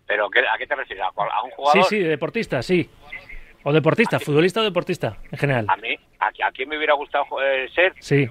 ¿Pero 0.07 0.27
a 0.27 0.59
qué 0.59 0.67
te 0.67 0.75
refieres? 0.75 1.05
¿A 1.05 1.43
un 1.45 1.51
jugador? 1.51 1.85
Sí, 1.85 1.97
sí, 1.97 2.03
deportista, 2.03 2.63
sí. 2.63 2.91
O 3.63 3.73
deportista, 3.73 4.19
futbolista 4.19 4.61
o 4.61 4.65
deportista, 4.65 5.19
en 5.31 5.39
general. 5.39 5.67
¿A 5.69 5.77
mí? 5.77 5.97
¿A, 6.19 6.51
quién 6.53 6.69
me 6.69 6.77
hubiera 6.77 6.95
gustado 6.95 7.25
eh, 7.43 7.69
ser? 7.75 7.93
Sí. 8.01 8.29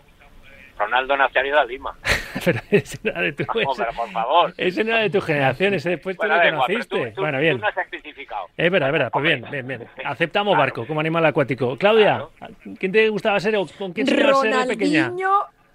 Ronaldo 0.78 1.15
Nazario 1.15 1.58
de 1.60 1.67
Lima. 1.67 1.95
pero 2.46 2.60
ese 2.72 2.98
no 3.04 3.12
era 3.12 3.22
de 3.22 3.34
tu 3.34 3.46
Vamos, 3.46 3.78
pero 3.78 3.92
por 3.94 4.12
favor. 4.12 4.54
Ese 4.58 4.84
no 4.84 4.92
era 4.92 5.02
de 5.02 5.10
tu 5.10 5.22
generación, 5.22 5.74
ese 5.74 5.90
después 5.92 6.18
bueno, 6.18 6.36
tú 6.36 6.52
lo 6.52 6.58
conociste. 6.58 7.12
Tú, 7.12 7.22
bueno, 7.22 7.40
bien. 7.40 7.58
Tú 7.58 7.62
no 7.62 7.68
has 7.68 7.78
especificado. 7.78 8.48
Es 8.56 8.72
verdad, 8.72 8.90
es 8.90 8.94
verdad. 8.94 9.10
Pues 9.12 9.24
bien, 9.24 9.46
bien, 9.52 9.68
bien. 9.68 9.88
Aceptamos 10.06 10.54
claro. 10.54 10.60
barco 10.60 10.88
como 10.88 11.00
animal 11.00 11.26
acuático. 11.26 11.78
Claudia, 11.78 12.28
claro. 12.38 12.54
¿quién 12.80 12.92
te 12.92 13.10
gustaba 13.10 13.40
ser 13.40 13.56
o 13.56 13.66
con 13.78 13.94
quién 13.94 14.08
te 14.08 14.16
ser 14.16 14.26
de 14.26 14.68
pequeña? 14.68 15.12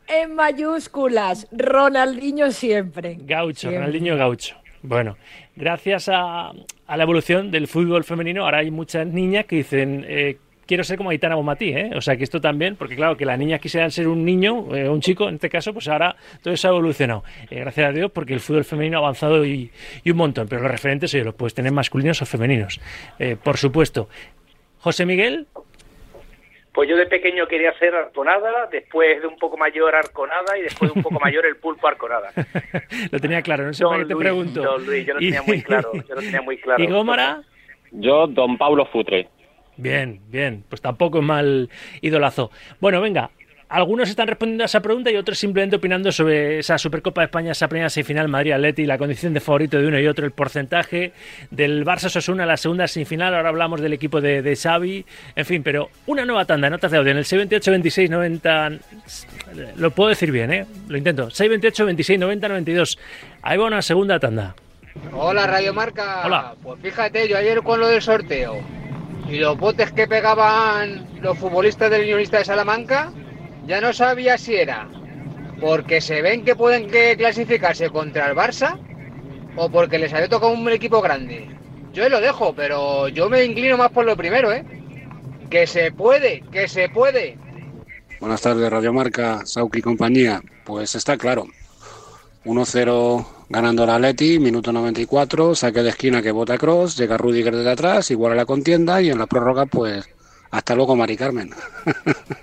en 0.08 0.34
mayúsculas. 0.34 1.48
Ronaldinho 1.52 2.50
siempre. 2.50 3.16
Gaucho, 3.20 3.60
siempre. 3.60 3.78
Ronaldinho 3.78 4.16
Gaucho. 4.16 4.56
Bueno, 4.82 5.16
gracias 5.54 6.08
a, 6.08 6.50
a, 6.86 6.96
la 6.96 7.02
evolución 7.02 7.52
del 7.52 7.68
fútbol 7.68 8.02
femenino, 8.02 8.44
ahora 8.44 8.58
hay 8.58 8.72
muchas 8.72 9.06
niñas 9.06 9.44
que 9.46 9.56
dicen, 9.56 10.04
eh, 10.08 10.38
quiero 10.66 10.84
ser 10.84 10.96
como 10.96 11.10
Aitana 11.10 11.34
Bomatí, 11.34 11.70
¿eh? 11.70 11.90
O 11.96 12.00
sea, 12.00 12.16
que 12.16 12.24
esto 12.24 12.40
también, 12.40 12.76
porque 12.76 12.96
claro, 12.96 13.16
que 13.16 13.24
las 13.24 13.38
niñas 13.38 13.60
quisieran 13.60 13.90
ser 13.90 14.08
un 14.08 14.24
niño, 14.24 14.74
eh, 14.74 14.88
un 14.88 15.00
chico, 15.00 15.28
en 15.28 15.36
este 15.36 15.48
caso, 15.48 15.72
pues 15.72 15.88
ahora 15.88 16.16
todo 16.42 16.54
eso 16.54 16.68
ha 16.68 16.70
evolucionado. 16.70 17.24
Eh, 17.50 17.60
gracias 17.60 17.88
a 17.88 17.92
Dios, 17.92 18.10
porque 18.10 18.34
el 18.34 18.40
fútbol 18.40 18.64
femenino 18.64 18.98
ha 18.98 19.00
avanzado 19.00 19.44
y, 19.44 19.70
y 20.04 20.10
un 20.10 20.16
montón, 20.16 20.48
pero 20.48 20.62
los 20.62 20.70
referentes, 20.70 21.12
oye, 21.14 21.24
los 21.24 21.34
puedes 21.34 21.54
tener 21.54 21.72
masculinos 21.72 22.22
o 22.22 22.26
femeninos, 22.26 22.80
eh, 23.18 23.36
por 23.42 23.56
supuesto. 23.56 24.08
José 24.78 25.06
Miguel. 25.06 25.46
Pues 26.72 26.88
yo 26.88 26.96
de 26.96 27.06
pequeño 27.06 27.46
quería 27.46 27.76
ser 27.78 27.94
arconada, 27.94 28.66
después 28.70 29.20
de 29.20 29.26
un 29.26 29.36
poco 29.36 29.58
mayor 29.58 29.94
arconada 29.94 30.56
y 30.58 30.62
después 30.62 30.90
de 30.90 30.98
un 30.98 31.02
poco 31.02 31.20
mayor 31.20 31.44
el 31.44 31.56
pulpo 31.56 31.86
arconada. 31.86 32.32
lo 33.10 33.20
tenía 33.20 33.42
claro, 33.42 33.64
no 33.64 33.74
sé 33.74 33.84
por 33.84 33.98
qué 33.98 34.06
te 34.06 34.16
pregunto. 34.16 34.62
Don 34.62 34.86
Luis, 34.86 35.06
yo 35.06 35.12
lo 35.14 35.20
tenía 35.20 35.42
muy 35.42 35.62
claro, 35.62 35.92
yo 35.92 36.14
lo 36.14 36.20
tenía 36.22 36.40
muy 36.40 36.56
claro. 36.56 36.82
¿Y 36.82 36.86
Gómara? 36.86 37.42
Yo, 37.90 38.26
don 38.26 38.56
Pablo 38.56 38.86
Futre. 38.86 39.28
Bien, 39.76 40.20
bien, 40.28 40.64
pues 40.68 40.80
tampoco 40.80 41.18
es 41.18 41.24
mal 41.24 41.70
idolazo. 42.00 42.50
Bueno, 42.80 43.00
venga, 43.00 43.30
algunos 43.72 44.10
están 44.10 44.28
respondiendo 44.28 44.64
a 44.64 44.66
esa 44.66 44.82
pregunta 44.82 45.10
y 45.10 45.16
otros 45.16 45.38
simplemente 45.38 45.76
opinando 45.76 46.12
sobre 46.12 46.58
esa 46.58 46.76
Supercopa 46.76 47.22
de 47.22 47.26
España, 47.26 47.52
esa 47.52 47.68
primera 47.68 47.88
semifinal 47.88 48.28
Madrid-Atleti, 48.28 48.84
la 48.84 48.98
condición 48.98 49.32
de 49.32 49.40
favorito 49.40 49.78
de 49.78 49.86
uno 49.86 49.98
y 49.98 50.06
otro, 50.06 50.26
el 50.26 50.32
porcentaje 50.32 51.12
del 51.50 51.82
Barça-Sosuna, 51.82 52.44
la 52.44 52.58
segunda 52.58 52.86
semifinal, 52.86 53.34
ahora 53.34 53.48
hablamos 53.48 53.80
del 53.80 53.94
equipo 53.94 54.20
de, 54.20 54.42
de 54.42 54.56
Xavi, 54.56 55.06
en 55.34 55.46
fin, 55.46 55.62
pero 55.62 55.88
una 56.04 56.26
nueva 56.26 56.44
tanda, 56.44 56.68
notas 56.68 56.90
de 56.90 56.98
audio, 56.98 57.12
en 57.12 57.16
el 57.16 57.24
628 57.24 57.70
26 57.70 58.10
90, 58.10 58.72
lo 59.76 59.90
puedo 59.92 60.10
decir 60.10 60.30
bien, 60.30 60.52
¿eh? 60.52 60.66
Lo 60.88 60.98
intento, 60.98 61.30
628 61.30 61.86
26 61.86 62.20
90 62.20 62.48
92, 62.48 62.98
ahí 63.40 63.56
va 63.56 63.68
una 63.68 63.80
segunda 63.80 64.20
tanda. 64.20 64.54
Hola 65.14 65.46
Radio 65.46 65.72
Marca. 65.72 66.26
Hola. 66.26 66.54
Pues 66.62 66.78
fíjate, 66.82 67.26
yo 67.26 67.38
ayer 67.38 67.62
con 67.62 67.80
lo 67.80 67.88
del 67.88 68.02
sorteo 68.02 68.60
y 69.28 69.38
los 69.38 69.58
botes 69.58 69.92
que 69.92 70.06
pegaban 70.06 71.06
los 71.20 71.38
futbolistas 71.38 71.90
del 71.90 72.02
Unionista 72.02 72.38
de 72.38 72.44
Salamanca, 72.44 73.12
ya 73.66 73.80
no 73.80 73.92
sabía 73.92 74.36
si 74.38 74.54
era 74.54 74.88
porque 75.62 76.00
se 76.00 76.20
ven 76.22 76.44
que 76.44 76.56
pueden 76.56 76.88
clasificarse 77.16 77.88
contra 77.88 78.28
el 78.28 78.36
Barça 78.36 78.78
o 79.54 79.70
porque 79.70 79.98
les 79.98 80.12
había 80.12 80.28
tocado 80.28 80.52
un 80.52 80.68
equipo 80.68 81.00
grande. 81.00 81.48
Yo 81.92 82.08
lo 82.08 82.20
dejo, 82.20 82.52
pero 82.52 83.06
yo 83.08 83.28
me 83.28 83.44
inclino 83.44 83.76
más 83.76 83.90
por 83.92 84.04
lo 84.04 84.16
primero, 84.16 84.52
¿eh? 84.52 84.64
Que 85.48 85.68
se 85.68 85.92
puede, 85.92 86.42
que 86.50 86.66
se 86.66 86.88
puede. 86.88 87.38
Buenas 88.18 88.42
tardes, 88.42 88.68
Radio 88.70 88.92
Marca, 88.92 89.42
Sauki 89.44 89.78
y 89.78 89.82
compañía. 89.82 90.42
Pues 90.64 90.96
está 90.96 91.16
claro. 91.16 91.46
1-0 92.44 93.26
ganando 93.52 93.84
la 93.84 93.96
Atleti, 93.96 94.38
minuto 94.38 94.72
94, 94.72 95.54
saque 95.54 95.82
de 95.82 95.90
esquina 95.90 96.22
que 96.22 96.30
bota 96.30 96.56
Cross, 96.56 96.96
llega 96.96 97.18
Rudiger 97.18 97.54
desde 97.54 97.70
atrás, 97.70 98.10
igual 98.10 98.32
a 98.32 98.36
la 98.36 98.46
contienda 98.46 99.02
y 99.02 99.10
en 99.10 99.18
la 99.18 99.26
prórroga, 99.26 99.66
pues 99.66 100.08
hasta 100.50 100.74
luego, 100.74 100.96
Mari 100.96 101.18
Carmen. 101.18 101.50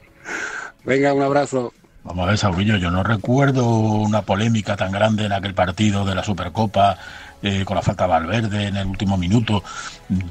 Venga, 0.85 1.11
un 1.13 1.23
abrazo. 1.23 1.73
Vamos 2.03 2.23
a 2.23 2.29
ver, 2.29 2.37
Saurillo, 2.37 2.77
yo 2.77 2.91
no 2.91 3.03
recuerdo 3.03 3.67
una 3.67 4.21
polémica 4.21 4.77
tan 4.77 4.91
grande 4.91 5.25
en 5.25 5.33
aquel 5.33 5.55
partido 5.55 6.05
de 6.05 6.13
la 6.13 6.23
Supercopa 6.23 6.97
eh, 7.41 7.65
con 7.65 7.75
la 7.75 7.81
falta 7.81 8.03
de 8.03 8.09
Valverde 8.11 8.67
en 8.67 8.77
el 8.77 8.87
último 8.87 9.17
minuto. 9.17 9.63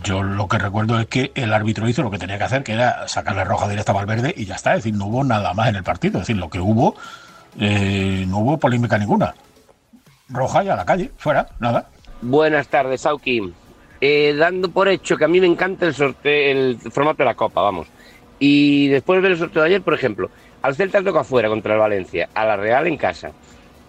Yo 0.04 0.22
lo 0.22 0.46
que 0.46 0.58
recuerdo 0.58 1.00
es 1.00 1.08
que 1.08 1.32
el 1.34 1.52
árbitro 1.52 1.88
hizo 1.88 2.04
lo 2.04 2.10
que 2.10 2.18
tenía 2.18 2.38
que 2.38 2.44
hacer, 2.44 2.62
que 2.62 2.72
era 2.74 3.08
sacarle 3.08 3.42
roja 3.44 3.68
directa 3.68 3.90
a 3.90 3.96
Valverde 3.96 4.32
y 4.36 4.44
ya 4.44 4.54
está. 4.54 4.74
Es 4.74 4.84
decir, 4.84 4.96
no 4.96 5.06
hubo 5.06 5.24
nada 5.24 5.54
más 5.54 5.68
en 5.68 5.76
el 5.76 5.82
partido. 5.82 6.18
Es 6.18 6.28
decir, 6.28 6.36
lo 6.36 6.48
que 6.48 6.60
hubo, 6.60 6.94
eh, 7.58 8.24
no 8.28 8.38
hubo 8.38 8.58
polémica 8.58 8.96
ninguna. 8.96 9.34
Roja 10.28 10.64
y 10.64 10.68
a 10.68 10.76
la 10.76 10.84
calle, 10.84 11.10
fuera, 11.16 11.46
nada. 11.60 11.88
Buenas 12.20 12.68
tardes, 12.68 13.02
Sauki. 13.02 13.52
Eh, 14.00 14.34
dando 14.38 14.70
por 14.70 14.88
hecho 14.88 15.16
que 15.16 15.24
a 15.24 15.28
mí 15.28 15.40
me 15.40 15.46
encanta 15.46 15.86
el 15.86 15.94
sorteo, 15.94 16.52
el 16.52 16.78
formato 16.90 17.18
de 17.18 17.24
la 17.24 17.34
Copa, 17.34 17.62
vamos. 17.62 17.88
Y 18.38 18.88
después 18.88 19.16
de 19.18 19.22
ver 19.22 19.32
el 19.32 19.38
sorteo 19.38 19.62
de 19.62 19.68
ayer, 19.68 19.82
por 19.82 19.94
ejemplo, 19.94 20.30
al 20.62 20.74
Celta 20.76 21.02
toca 21.02 21.20
afuera 21.20 21.48
contra 21.48 21.74
el 21.74 21.80
Valencia, 21.80 22.28
a 22.34 22.44
la 22.44 22.56
Real 22.56 22.86
en 22.86 22.96
casa. 22.96 23.32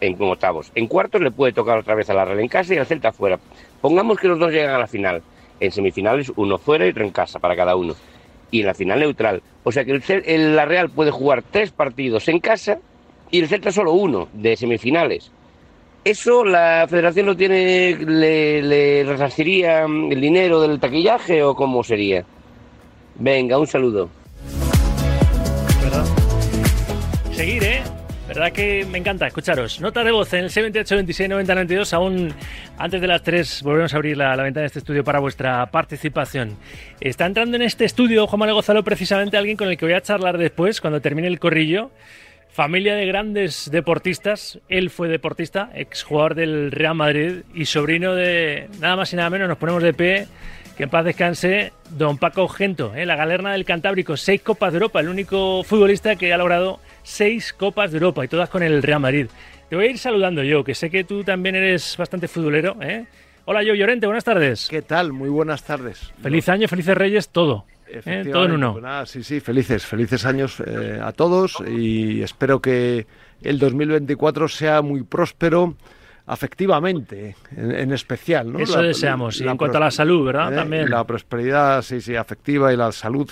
en 0.02 0.15
octavos. 0.21 0.71
En 0.75 0.88
cuartos 0.88 1.19
le 1.19 1.30
puede 1.30 1.52
tocar 1.52 1.78
otra 1.78 1.93
vez 1.93 2.10
a 2.10 2.13
la 2.13 2.23
Real 2.23 2.39
en 2.39 2.47
casa 2.47 2.73
y 2.73 2.78
al 2.78 2.86
Celta 2.86 3.12
fuera. 3.12 3.38
Pongamos 3.82 4.17
que 4.17 4.30
los 4.30 4.39
dos 4.39 4.49
llegan 4.52 4.73
a 4.73 4.80
la 4.80 4.88
final. 4.88 5.21
En 5.60 5.73
semifinales 5.73 6.32
uno 6.38 6.58
fuera 6.58 6.86
y 6.86 6.91
otro 6.91 7.04
en 7.04 7.12
casa 7.12 7.38
para 7.39 7.54
cada 7.56 7.75
uno. 7.75 7.95
Y 8.49 8.62
en 8.62 8.67
la 8.67 8.73
final 8.73 8.99
neutral. 9.02 9.43
O 9.65 9.73
sea 9.73 9.84
que 9.84 9.91
el- 10.25 10.56
la 10.56 10.63
Real 10.63 10.89
puede 10.89 11.12
jugar 11.12 11.43
tres 11.52 11.71
partidos 11.71 12.30
en 12.30 12.39
casa 12.39 12.78
y 13.30 13.41
el 13.41 13.49
Celta 13.49 13.73
solo 13.73 13.91
uno 13.91 14.30
de 14.32 14.56
semifinales. 14.56 15.32
¿Eso 16.03 16.45
la 16.45 16.88
federación 16.89 17.25
lo 17.25 17.35
tiene, 17.35 17.97
le, 17.99 18.62
le 18.62 19.03
resarciría 19.03 19.83
el 19.83 20.21
dinero 20.21 20.62
del 20.62 20.79
taquillaje 20.79 21.43
o 21.43 21.55
cómo 21.55 21.83
sería? 21.83 22.23
Venga, 23.15 23.57
un 23.57 23.67
saludo. 23.67 24.09
Seguir, 27.33 27.63
¿eh? 27.63 27.81
¿Verdad 28.29 28.51
que 28.51 28.85
me 28.85 28.99
encanta 28.99 29.25
escucharos? 29.25 29.81
Nota 29.81 30.03
de 30.03 30.12
voz 30.12 30.31
en 30.33 30.43
el 30.43 30.49
78 30.51 30.95
26 30.95 31.29
90 31.29 31.55
92. 31.55 31.93
Aún 31.93 32.33
antes 32.77 33.01
de 33.01 33.07
las 33.07 33.23
3 33.23 33.63
volvemos 33.63 33.91
a 33.93 33.97
abrir 33.97 34.17
la, 34.17 34.35
la 34.35 34.43
ventana 34.43 34.62
de 34.62 34.67
este 34.67 34.79
estudio 34.79 35.03
para 35.03 35.19
vuestra 35.19 35.65
participación. 35.71 36.55
Está 37.01 37.25
entrando 37.25 37.55
en 37.55 37.63
este 37.63 37.85
estudio, 37.85 38.27
Juan 38.27 38.39
Manuel 38.39 38.53
Gonzalo, 38.53 38.83
precisamente 38.83 39.35
alguien 39.35 39.57
con 39.57 39.67
el 39.67 39.77
que 39.77 39.85
voy 39.85 39.95
a 39.95 40.01
charlar 40.01 40.38
después, 40.38 40.79
cuando 40.79 41.01
termine 41.01 41.27
el 41.27 41.39
corrillo. 41.39 41.89
Familia 42.51 42.95
de 42.95 43.05
grandes 43.05 43.69
deportistas. 43.71 44.59
Él 44.69 44.89
fue 44.89 45.07
deportista, 45.07 45.69
exjugador 45.73 46.35
del 46.35 46.71
Real 46.71 46.95
Madrid 46.95 47.43
y 47.53 47.65
sobrino 47.65 48.15
de 48.15 48.67
nada 48.79 48.95
más 48.95 49.13
y 49.13 49.15
nada 49.15 49.29
menos. 49.29 49.47
Nos 49.47 49.57
ponemos 49.57 49.83
de 49.83 49.93
pie. 49.93 50.27
Que 50.75 50.83
en 50.83 50.89
paz 50.89 51.03
descanse 51.03 51.73
don 51.89 52.17
Paco 52.17 52.47
Gento, 52.47 52.95
¿eh? 52.95 53.05
la 53.05 53.17
galerna 53.17 53.51
del 53.51 53.65
Cantábrico, 53.65 54.15
seis 54.15 54.41
Copas 54.41 54.71
de 54.71 54.77
Europa, 54.77 55.01
el 55.01 55.09
único 55.09 55.62
futbolista 55.65 56.15
que 56.15 56.31
ha 56.31 56.38
logrado 56.38 56.79
seis 57.03 57.51
Copas 57.51 57.91
de 57.91 57.97
Europa 57.97 58.23
y 58.23 58.29
todas 58.29 58.47
con 58.47 58.63
el 58.63 58.81
Real 58.81 59.01
Madrid. 59.01 59.27
Te 59.69 59.75
voy 59.75 59.88
a 59.88 59.89
ir 59.89 59.97
saludando 59.97 60.41
yo, 60.41 60.63
que 60.63 60.73
sé 60.73 60.89
que 60.89 61.03
tú 61.03 61.25
también 61.25 61.55
eres 61.55 61.97
bastante 61.97 62.29
futbolero. 62.29 62.77
¿eh? 62.81 63.05
Hola, 63.43 63.62
yo 63.62 63.73
Llorente, 63.73 64.05
buenas 64.05 64.23
tardes. 64.23 64.69
¿Qué 64.69 64.81
tal? 64.81 65.12
Muy 65.12 65.27
buenas 65.27 65.63
tardes. 65.63 66.13
Feliz 66.23 66.47
año, 66.47 66.69
felices 66.69 66.95
reyes, 66.95 67.27
todo. 67.27 67.65
¿Eh? 67.91 68.30
Todo 68.32 68.45
en 68.45 68.52
uno. 68.54 68.73
pues 68.73 68.84
nada, 68.84 69.06
sí, 69.06 69.23
sí, 69.23 69.39
felices, 69.39 69.86
felices 69.86 70.25
años 70.25 70.62
eh, 70.65 70.99
a 71.04 71.12
todos 71.12 71.58
y 71.67 72.21
espero 72.21 72.62
que 72.62 73.06
el 73.41 73.60
2024 73.60 74.47
sea 74.47 74.82
muy 74.82 75.04
próspero 75.04 75.75
afectivamente, 76.25 77.36
en, 77.58 77.71
en 77.71 77.91
especial. 77.91 78.54
¿no? 78.54 78.60
Eso 78.60 78.82
deseamos, 78.82 79.41
y 79.41 79.47
en 79.47 79.58
cuanto 79.58 79.78
a 79.78 79.82
la 79.82 79.91
salud, 79.91 80.25
¿verdad? 80.25 80.54
eh, 80.54 80.56
También. 80.56 80.89
La 80.89 81.04
prosperidad, 81.04 81.82
sí, 81.82 82.02
sí, 82.02 82.15
afectiva 82.15 82.71
y 82.71 82.78
la 82.78 82.91
salud 82.91 83.30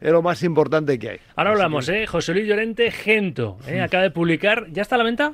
es 0.00 0.12
lo 0.12 0.22
más 0.22 0.42
importante 0.42 0.98
que 0.98 1.10
hay. 1.10 1.18
Ahora 1.36 1.50
Así 1.50 1.56
hablamos, 1.56 1.88
¿eh? 1.88 2.06
José 2.06 2.32
Luis 2.32 2.46
Llorente, 2.46 2.90
Gento, 2.90 3.58
¿eh? 3.66 3.80
acaba 3.80 4.04
de 4.04 4.10
publicar, 4.10 4.66
¿ya 4.72 4.82
está 4.82 4.94
a 4.94 4.98
la 4.98 5.04
venta? 5.04 5.32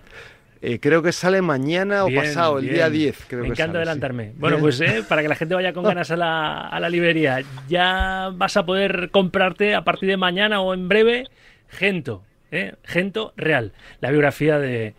Eh, 0.67 0.81
creo 0.81 1.03
que 1.03 1.13
sale 1.13 1.43
mañana 1.43 2.05
o 2.05 2.07
Bien, 2.07 2.23
pasado, 2.23 2.59
el 2.59 2.69
día 2.71 2.89
10. 2.89 3.27
Creo 3.29 3.41
Me 3.43 3.49
que 3.49 3.53
encanta 3.53 3.65
sale, 3.65 3.73
sí. 3.73 3.77
adelantarme. 3.77 4.33
Bueno, 4.37 4.59
pues 4.59 4.81
eh, 4.81 5.03
para 5.07 5.21
que 5.21 5.29
la 5.29 5.35
gente 5.35 5.55
vaya 5.55 5.75
con 5.75 5.85
ganas 5.85 6.11
a 6.11 6.17
la, 6.17 6.69
a 6.69 6.81
la 6.81 6.89
librería, 6.89 7.41
ya 7.69 8.31
vas 8.33 8.57
a 8.57 8.65
poder 8.65 9.11
comprarte 9.11 9.75
a 9.75 9.83
partir 9.85 10.09
de 10.09 10.17
mañana 10.17 10.63
o 10.63 10.73
en 10.73 10.89
breve 10.89 11.25
Gento, 11.69 12.23
¿eh? 12.51 12.73
Gento 12.85 13.35
Real, 13.37 13.73
la 14.01 14.11
biografía 14.11 14.59
de, 14.59 14.95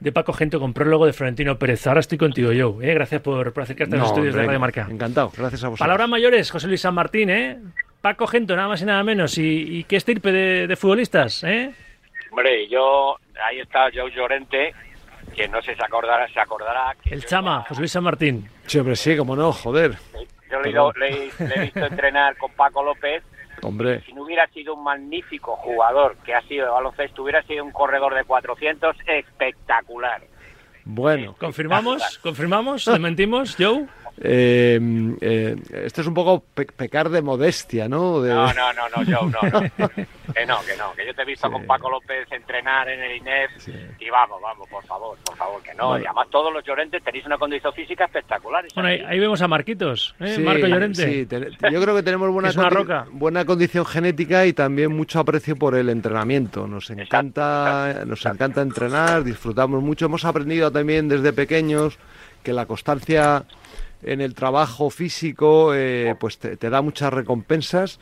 de 0.00 0.12
Paco 0.12 0.32
Gento 0.32 0.58
con 0.58 0.72
prólogo 0.72 1.06
de 1.06 1.12
Florentino 1.12 1.56
Pérez. 1.56 1.86
Ahora 1.86 2.00
estoy 2.00 2.18
contigo, 2.18 2.50
Joe. 2.56 2.84
¿eh? 2.90 2.94
Gracias 2.94 3.20
por, 3.22 3.52
por 3.52 3.62
acercarte 3.62 3.94
a 3.94 3.98
los 4.00 4.08
estudios 4.08 4.34
de 4.34 4.40
hombre, 4.40 4.46
Radio 4.48 4.60
Marca. 4.60 4.88
Encantado, 4.90 5.30
gracias 5.36 5.62
a 5.62 5.68
vosotros. 5.68 5.78
Palabras 5.86 6.08
mayores, 6.08 6.50
José 6.50 6.66
Luis 6.66 6.80
San 6.80 6.94
Martín, 6.94 7.30
¿eh? 7.30 7.58
Paco 8.00 8.26
Gento, 8.26 8.56
nada 8.56 8.66
más 8.66 8.82
y 8.82 8.84
nada 8.86 9.04
menos. 9.04 9.38
¿Y, 9.38 9.42
y 9.78 9.84
qué 9.84 9.94
estirpe 9.96 10.32
de, 10.32 10.66
de 10.66 10.74
futbolistas? 10.76 11.44
¿eh? 11.44 11.70
Hombre, 12.30 12.68
yo, 12.68 13.16
ahí 13.48 13.60
está 13.60 13.88
Joe 13.94 14.10
Llorente, 14.14 14.74
que 15.36 15.46
no 15.48 15.60
sé 15.62 15.72
si 15.72 15.78
se 15.78 15.84
acordará, 15.84 16.26
se 16.28 16.40
acordará. 16.40 16.96
Que 17.02 17.14
El 17.14 17.24
Chama, 17.26 17.64
José 17.68 17.80
Luis 17.80 17.92
San 17.92 18.02
Martín. 18.04 18.48
Sí, 18.66 18.78
hombre, 18.78 18.96
sí, 18.96 19.16
como 19.16 19.36
no, 19.36 19.52
joder. 19.52 19.96
yo 20.50 20.60
le, 20.60 20.68
he 20.68 20.72
ido- 20.72 20.92
le 20.92 21.08
he- 21.08 21.30
le 21.46 21.54
he 21.54 21.60
visto 21.60 21.84
entrenar 21.86 22.36
con 22.38 22.50
Paco 22.52 22.82
López. 22.82 23.22
Hombre. 23.62 24.02
Si 24.02 24.12
no 24.12 24.22
hubiera 24.22 24.46
sido 24.48 24.74
un 24.74 24.84
magnífico 24.84 25.56
jugador 25.56 26.16
que 26.24 26.34
ha 26.34 26.42
sido 26.42 26.66
de 26.66 26.72
baloncesto, 26.72 27.22
hubiera 27.22 27.42
sido 27.44 27.64
un 27.64 27.70
corredor 27.72 28.14
de 28.14 28.24
400 28.24 28.96
espectacular. 29.06 30.22
Bueno. 30.84 31.34
¿Confirmamos? 31.38 32.18
¿Confirmamos? 32.22 32.86
¿Le 32.86 32.98
mentimos, 32.98 33.56
Joe? 33.58 33.86
Eh, 34.18 34.78
eh, 35.20 35.56
esto 35.84 36.00
es 36.00 36.06
un 36.06 36.14
poco 36.14 36.42
pe- 36.54 36.64
pecar 36.66 37.08
de 37.10 37.20
modestia, 37.22 37.88
¿no? 37.88 38.20
De- 38.22 38.32
No, 38.34 38.46
no, 38.54 38.72
no, 38.72 38.88
no, 38.88 39.04
Joe, 39.04 39.30
no, 39.30 39.60
no. 39.78 39.88
Que 40.36 40.44
no, 40.44 40.58
que 40.66 40.76
no, 40.76 40.92
que 40.94 41.06
yo 41.06 41.14
te 41.14 41.22
he 41.22 41.24
visto 41.24 41.50
con 41.50 41.64
Paco 41.66 41.88
López 41.88 42.26
entrenar 42.32 42.88
en 42.88 43.00
el 43.00 43.16
INEF 43.18 43.50
y 44.00 44.10
vamos, 44.10 44.40
vamos, 44.42 44.68
por 44.68 44.84
favor, 44.84 45.16
por 45.24 45.36
favor, 45.36 45.62
que 45.62 45.72
no. 45.74 45.88
Bueno. 45.88 46.02
Y 46.02 46.06
además 46.06 46.26
todos 46.30 46.52
los 46.52 46.64
llorentes 46.64 47.02
tenéis 47.02 47.24
una 47.26 47.38
condición 47.38 47.72
física 47.72 48.04
espectacular. 48.06 48.64
Bueno, 48.74 48.88
ahí, 48.88 49.00
ahí 49.06 49.18
vemos 49.20 49.40
a 49.40 49.48
Marquitos, 49.48 50.14
¿eh? 50.20 50.34
Sí, 50.36 50.42
Marco 50.42 50.66
Llorente. 50.66 51.04
sí, 51.10 51.26
te- 51.26 51.50
yo 51.70 51.80
creo 51.80 51.94
que 51.94 52.02
tenemos 52.02 52.28
buena, 52.30 52.48
Es 52.50 52.56
una 52.56 52.68
condi- 52.68 52.74
roca. 52.74 53.06
buena 53.12 53.44
condición 53.44 53.86
genética 53.86 54.44
y 54.46 54.52
también 54.52 54.94
mucho 54.94 55.20
aprecio 55.20 55.56
por 55.56 55.74
el 55.76 55.88
entrenamiento. 55.88 56.66
Nos 56.66 56.90
encanta, 56.90 58.02
nos 58.04 58.26
encanta 58.26 58.60
entrenar, 58.62 59.22
disfrutamos 59.24 59.82
mucho. 59.82 60.06
Hemos 60.06 60.24
aprendido 60.24 60.70
también 60.72 61.08
desde 61.08 61.32
pequeños 61.32 61.98
que 62.42 62.52
la 62.52 62.66
constancia 62.66 63.44
en 64.06 64.20
el 64.20 64.34
trabajo 64.34 64.88
físico 64.88 65.74
eh, 65.74 66.14
pues 66.18 66.38
te, 66.38 66.56
da 66.56 66.80
muchas 66.80 67.12
recompensas. 67.12 67.98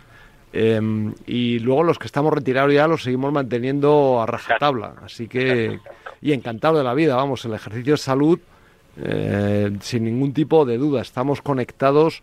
eh, 0.52 0.80
y 1.26 1.58
luego 1.58 1.82
los 1.82 1.98
que 1.98 2.06
estamos 2.06 2.32
retirados 2.32 2.72
ya 2.72 2.86
los 2.86 3.02
seguimos 3.02 3.32
manteniendo 3.32 4.22
a 4.22 4.26
rajatabla. 4.26 4.94
Así 5.02 5.26
que, 5.26 5.80
y 6.22 6.32
encantado 6.32 6.78
de 6.78 6.84
la 6.84 6.94
vida, 6.94 7.16
vamos, 7.16 7.44
el 7.44 7.54
ejercicio 7.54 7.94
es 7.94 8.02
salud, 8.02 8.38
eh, 9.02 9.76
sin 9.80 10.04
ningún 10.04 10.32
tipo 10.32 10.64
de 10.64 10.78
duda. 10.78 11.02
Estamos 11.02 11.42
conectados 11.42 12.22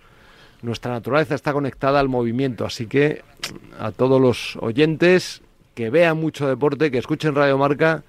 nuestra 0.61 0.91
naturaleza 0.91 1.35
está 1.35 1.53
conectada 1.53 1.99
al 1.99 2.07
movimiento, 2.07 2.65
así 2.65 2.85
que 2.85 3.23
a 3.79 3.91
todos 3.91 4.21
los 4.21 4.57
oyentes 4.57 5.41
que 5.73 5.89
vean 5.89 6.17
mucho 6.17 6.47
deporte, 6.47 6.91
que 6.91 6.99
escuchen 6.99 7.33
Radio 7.33 7.57
Marca 7.57 8.03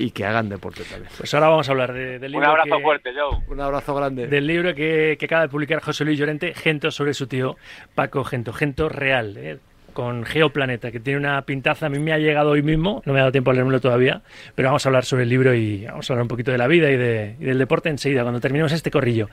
y 0.00 0.10
que 0.12 0.24
hagan 0.24 0.48
deporte 0.48 0.82
también. 0.84 1.10
Pues 1.16 1.32
ahora 1.34 1.48
vamos 1.48 1.68
a 1.68 1.72
hablar 1.72 1.92
de- 1.92 2.18
del 2.18 2.34
Un 2.34 2.40
libro 2.40 2.48
abrazo 2.50 2.76
que- 2.76 2.82
fuerte, 2.82 3.10
Joe. 3.14 3.38
Un 3.48 3.60
abrazo 3.60 3.94
grande. 3.94 4.26
del 4.26 4.46
libro 4.46 4.74
que, 4.74 5.16
que 5.18 5.26
acaba 5.26 5.42
de 5.42 5.48
publicar 5.48 5.80
José 5.80 6.04
Luis 6.04 6.18
Llorente, 6.18 6.54
Gento 6.54 6.90
sobre 6.90 7.14
su 7.14 7.26
tío 7.26 7.56
Paco 7.94 8.24
Gento, 8.24 8.52
Gento 8.52 8.88
real, 8.88 9.36
¿eh? 9.36 9.58
con 9.92 10.24
Geoplaneta, 10.24 10.92
que 10.92 11.00
tiene 11.00 11.18
una 11.18 11.42
pintaza, 11.42 11.86
a 11.86 11.88
mí 11.88 11.98
me 11.98 12.12
ha 12.12 12.18
llegado 12.18 12.50
hoy 12.50 12.62
mismo, 12.62 13.02
no 13.04 13.12
me 13.12 13.18
ha 13.18 13.22
dado 13.22 13.32
tiempo 13.32 13.50
a 13.50 13.54
leérmelo 13.54 13.80
todavía, 13.80 14.22
pero 14.54 14.68
vamos 14.68 14.86
a 14.86 14.88
hablar 14.88 15.04
sobre 15.04 15.24
el 15.24 15.28
libro 15.28 15.52
y 15.52 15.84
vamos 15.84 16.08
a 16.08 16.12
hablar 16.12 16.22
un 16.22 16.28
poquito 16.28 16.52
de 16.52 16.58
la 16.58 16.68
vida 16.68 16.88
y, 16.90 16.96
de- 16.96 17.34
y 17.40 17.44
del 17.44 17.58
deporte 17.58 17.88
enseguida, 17.88 18.22
cuando 18.22 18.40
terminemos 18.40 18.70
este 18.72 18.90
corrillo. 18.92 19.28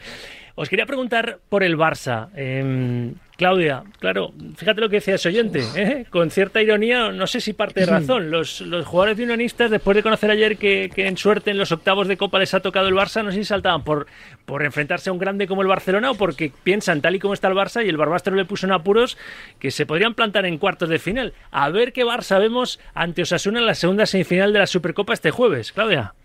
Os 0.56 0.68
quería 0.68 0.88
preguntar 0.88 1.38
por 1.50 1.64
el 1.64 1.78
Barça. 1.78 2.30
Em, 2.36 3.14
Claudia, 3.38 3.84
claro, 4.00 4.34
fíjate 4.56 4.82
lo 4.82 4.89
que 4.89 4.95
decía 4.95 5.13
ese 5.13 5.30
oyente, 5.30 5.63
¿eh? 5.76 6.06
con 6.10 6.32
cierta 6.32 6.60
ironía, 6.60 7.12
no 7.12 7.28
sé 7.28 7.39
si 7.39 7.54
parte 7.54 7.82
de 7.82 7.86
razón. 7.86 8.32
Los, 8.32 8.62
los 8.62 8.84
jugadores 8.84 9.17
de 9.17 9.26
unionistas, 9.26 9.69
después 9.69 9.95
de 9.95 10.02
conocer 10.02 10.32
ayer 10.32 10.58
que, 10.58 10.89
que 10.93 11.08
en 11.08 11.17
suerte 11.17 11.52
en 11.52 11.60
los 11.60 11.71
octavos 11.71 12.08
de 12.08 12.17
Copa 12.17 12.39
les 12.39 12.56
ha 12.56 12.62
tocado 12.62 12.88
el 12.88 12.95
Barça, 12.95 13.23
no 13.23 13.32
sé 13.32 13.38
si 13.38 13.45
saltaban 13.45 13.84
por, 13.84 14.08
por 14.45 14.63
enfrentarse 14.63 15.12
a 15.12 15.13
un 15.13 15.19
grande 15.19 15.45
como 15.45 15.62
el 15.62 15.67
Barcelona 15.67 16.10
o 16.10 16.15
porque 16.15 16.52
piensan, 16.63 17.00
tal 17.02 17.15
y 17.15 17.19
como 17.19 17.36
está 17.36 17.47
el 17.47 17.54
Barça, 17.54 17.86
y 17.86 17.89
el 17.89 17.97
Barbastro 17.97 18.36
le 18.36 18.45
puso 18.45 18.65
en 18.65 18.71
apuros, 18.71 19.19
que 19.60 19.69
se 19.69 19.86
podrían 19.86 20.15
plantar 20.15 20.47
en 20.47 20.58
cuartos 20.58 20.89
de 20.89 20.97
final. 20.97 21.34
A 21.52 21.69
ver 21.69 21.93
qué 21.93 22.04
Barça 22.04 22.39
vemos 22.39 22.80
ante 22.95 23.21
Osasuna 23.21 23.60
en 23.60 23.67
la 23.67 23.76
segunda 23.76 24.08
semifinal 24.08 24.52
de 24.52 24.60
la 24.60 24.67
Supercopa 24.67 25.13
este 25.13 25.30
jueves. 25.30 25.71
Claudia. 25.71 26.15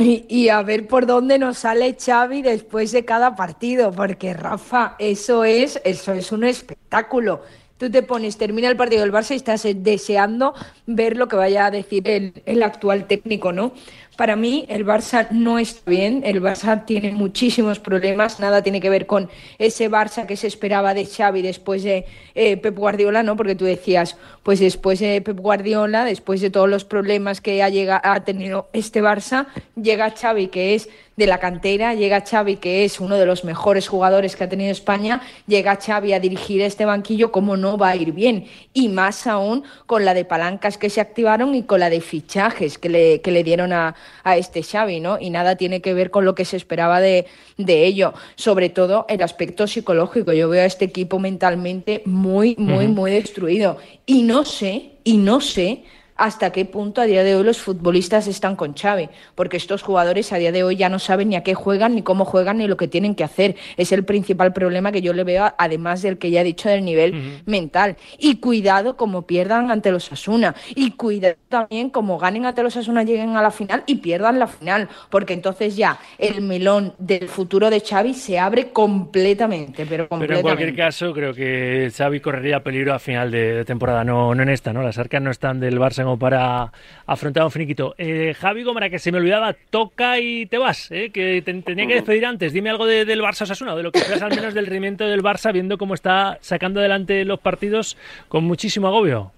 Y, 0.00 0.48
a 0.48 0.62
ver 0.62 0.86
por 0.86 1.06
dónde 1.06 1.40
nos 1.40 1.58
sale 1.58 1.96
Xavi 1.98 2.42
después 2.42 2.92
de 2.92 3.04
cada 3.04 3.34
partido, 3.34 3.90
porque 3.90 4.32
Rafa, 4.32 4.94
eso 5.00 5.42
es, 5.42 5.80
eso 5.84 6.12
es 6.12 6.30
un 6.30 6.44
espectáculo. 6.44 7.42
Tú 7.78 7.90
te 7.90 8.04
pones, 8.04 8.38
termina 8.38 8.68
el 8.68 8.76
partido 8.76 9.02
del 9.02 9.12
Barça 9.12 9.32
y 9.32 9.36
estás 9.36 9.66
deseando 9.74 10.54
ver 10.86 11.16
lo 11.16 11.26
que 11.26 11.34
vaya 11.34 11.66
a 11.66 11.70
decir 11.72 12.04
el 12.06 12.62
actual 12.62 13.08
técnico, 13.08 13.52
¿no? 13.52 13.72
Para 14.18 14.34
mí 14.34 14.64
el 14.68 14.84
Barça 14.84 15.28
no 15.30 15.60
está 15.60 15.88
bien, 15.88 16.22
el 16.26 16.42
Barça 16.42 16.84
tiene 16.84 17.12
muchísimos 17.12 17.78
problemas, 17.78 18.40
nada 18.40 18.62
tiene 18.64 18.80
que 18.80 18.90
ver 18.90 19.06
con 19.06 19.30
ese 19.58 19.88
Barça 19.88 20.26
que 20.26 20.36
se 20.36 20.48
esperaba 20.48 20.92
de 20.92 21.06
Xavi 21.06 21.40
después 21.40 21.84
de 21.84 22.04
eh, 22.34 22.56
Pep 22.56 22.76
Guardiola, 22.76 23.22
¿no? 23.22 23.36
Porque 23.36 23.54
tú 23.54 23.64
decías, 23.64 24.16
pues 24.42 24.58
después 24.58 24.98
de 24.98 25.20
Pep 25.20 25.38
Guardiola, 25.38 26.04
después 26.04 26.40
de 26.40 26.50
todos 26.50 26.68
los 26.68 26.84
problemas 26.84 27.40
que 27.40 27.62
ha, 27.62 27.68
llega- 27.68 28.00
ha 28.02 28.24
tenido 28.24 28.68
este 28.72 29.00
Barça, 29.04 29.46
llega 29.80 30.10
Xavi 30.10 30.48
que 30.48 30.74
es 30.74 30.88
de 31.16 31.26
la 31.26 31.38
cantera, 31.38 31.94
llega 31.94 32.20
Xavi 32.24 32.56
que 32.56 32.84
es 32.84 33.00
uno 33.00 33.16
de 33.16 33.26
los 33.26 33.44
mejores 33.44 33.88
jugadores 33.88 34.34
que 34.36 34.44
ha 34.44 34.48
tenido 34.48 34.70
España, 34.70 35.20
llega 35.48 35.76
Xavi 35.76 36.12
a 36.12 36.20
dirigir 36.20 36.60
este 36.62 36.84
banquillo, 36.84 37.30
como 37.32 37.56
no 37.56 37.76
va 37.76 37.90
a 37.90 37.96
ir 37.96 38.12
bien? 38.12 38.46
Y 38.72 38.88
más 38.88 39.26
aún 39.28 39.64
con 39.86 40.04
la 40.04 40.14
de 40.14 40.24
palancas 40.24 40.76
que 40.78 40.90
se 40.90 41.00
activaron 41.00 41.54
y 41.54 41.62
con 41.64 41.80
la 41.80 41.90
de 41.90 42.00
fichajes 42.00 42.78
que 42.78 42.88
le, 42.88 43.20
que 43.20 43.32
le 43.32 43.42
dieron 43.42 43.72
a, 43.72 43.96
a 44.24 44.36
este 44.36 44.62
Xavi, 44.62 45.00
¿no? 45.00 45.18
Y 45.20 45.30
nada 45.30 45.56
tiene 45.56 45.80
que 45.80 45.94
ver 45.94 46.10
con 46.10 46.24
lo 46.24 46.34
que 46.34 46.44
se 46.44 46.56
esperaba 46.56 47.00
de, 47.00 47.26
de 47.56 47.86
ello, 47.86 48.14
sobre 48.36 48.68
todo 48.68 49.06
el 49.08 49.22
aspecto 49.22 49.66
psicológico. 49.66 50.32
Yo 50.32 50.48
veo 50.48 50.62
a 50.62 50.66
este 50.66 50.84
equipo 50.84 51.18
mentalmente 51.18 52.02
muy, 52.04 52.54
muy, 52.58 52.88
muy 52.88 53.10
destruido. 53.10 53.78
Y 54.06 54.22
no 54.22 54.44
sé, 54.44 54.92
y 55.04 55.16
no 55.16 55.40
sé 55.40 55.84
hasta 56.18 56.50
qué 56.50 56.64
punto 56.64 57.00
a 57.00 57.04
día 57.04 57.22
de 57.22 57.36
hoy 57.36 57.44
los 57.44 57.58
futbolistas 57.62 58.26
están 58.26 58.56
con 58.56 58.74
Xavi, 58.74 59.08
porque 59.36 59.56
estos 59.56 59.82
jugadores 59.82 60.32
a 60.32 60.36
día 60.36 60.52
de 60.52 60.64
hoy 60.64 60.76
ya 60.76 60.88
no 60.88 60.98
saben 60.98 61.28
ni 61.28 61.36
a 61.36 61.44
qué 61.44 61.54
juegan, 61.54 61.94
ni 61.94 62.02
cómo 62.02 62.24
juegan, 62.24 62.58
ni 62.58 62.66
lo 62.66 62.76
que 62.76 62.88
tienen 62.88 63.14
que 63.14 63.24
hacer. 63.24 63.54
Es 63.76 63.92
el 63.92 64.04
principal 64.04 64.52
problema 64.52 64.90
que 64.90 65.00
yo 65.00 65.12
le 65.12 65.22
veo, 65.22 65.54
además 65.56 66.02
del 66.02 66.18
que 66.18 66.30
ya 66.30 66.40
he 66.40 66.44
dicho 66.44 66.68
del 66.68 66.84
nivel 66.84 67.42
mental. 67.46 67.96
Y 68.18 68.36
cuidado 68.36 68.96
como 68.96 69.22
pierdan 69.22 69.70
ante 69.70 69.92
los 69.92 70.10
Asuna, 70.12 70.56
y 70.74 70.90
cuidado 70.92 71.36
también 71.48 71.88
como 71.88 72.18
ganen 72.18 72.46
ante 72.46 72.62
los 72.64 72.76
Asuna, 72.76 73.04
lleguen 73.04 73.36
a 73.36 73.42
la 73.42 73.52
final 73.52 73.84
y 73.86 73.96
pierdan 73.96 74.40
la 74.40 74.48
final, 74.48 74.88
porque 75.10 75.34
entonces 75.34 75.76
ya 75.76 76.00
el 76.18 76.42
melón 76.42 76.94
del 76.98 77.28
futuro 77.28 77.70
de 77.70 77.80
Xavi 77.80 78.14
se 78.14 78.40
abre 78.40 78.70
completamente, 78.70 79.86
pero 79.86 80.08
completamente. 80.08 80.26
Pero 80.26 80.36
en 80.36 80.42
cualquier 80.42 80.76
caso, 80.76 81.12
creo 81.12 81.32
que 81.32 81.92
Xavi 81.96 82.18
correría 82.18 82.60
peligro 82.64 82.92
a 82.92 82.98
final 82.98 83.30
de, 83.30 83.64
temporada, 83.64 84.02
no, 84.02 84.34
no 84.34 84.42
en 84.42 84.48
esta, 84.48 84.72
¿no? 84.72 84.82
Las 84.82 84.98
arcas 84.98 85.22
no 85.22 85.30
están 85.30 85.60
del 85.60 85.78
Barça 85.78 86.07
para 86.16 86.72
afrontar 87.06 87.44
un 87.44 87.50
finiquito. 87.50 87.94
Eh, 87.98 88.34
Javi 88.38 88.62
Gómez, 88.62 88.90
que 88.90 88.98
se 88.98 89.12
me 89.12 89.18
olvidaba, 89.18 89.54
toca 89.70 90.18
y 90.18 90.46
te 90.46 90.58
vas, 90.58 90.90
eh, 90.90 91.10
que 91.10 91.42
tenía 91.42 91.86
que 91.86 91.94
despedir 91.94 92.24
antes. 92.24 92.52
Dime 92.52 92.70
algo 92.70 92.86
del 92.86 93.20
Barça 93.20 93.42
Osasuna, 93.42 93.74
de 93.74 93.82
lo 93.82 93.92
que 93.92 93.98
esperas 93.98 94.22
al 94.22 94.34
menos 94.34 94.54
del 94.54 94.66
rendimiento 94.66 95.06
del 95.06 95.22
Barça, 95.22 95.52
viendo 95.52 95.76
cómo 95.78 95.94
está 95.94 96.38
sacando 96.40 96.80
adelante 96.80 97.24
los 97.24 97.40
partidos 97.40 97.96
con 98.28 98.44
muchísimo 98.44 98.88
agobio. 98.88 99.32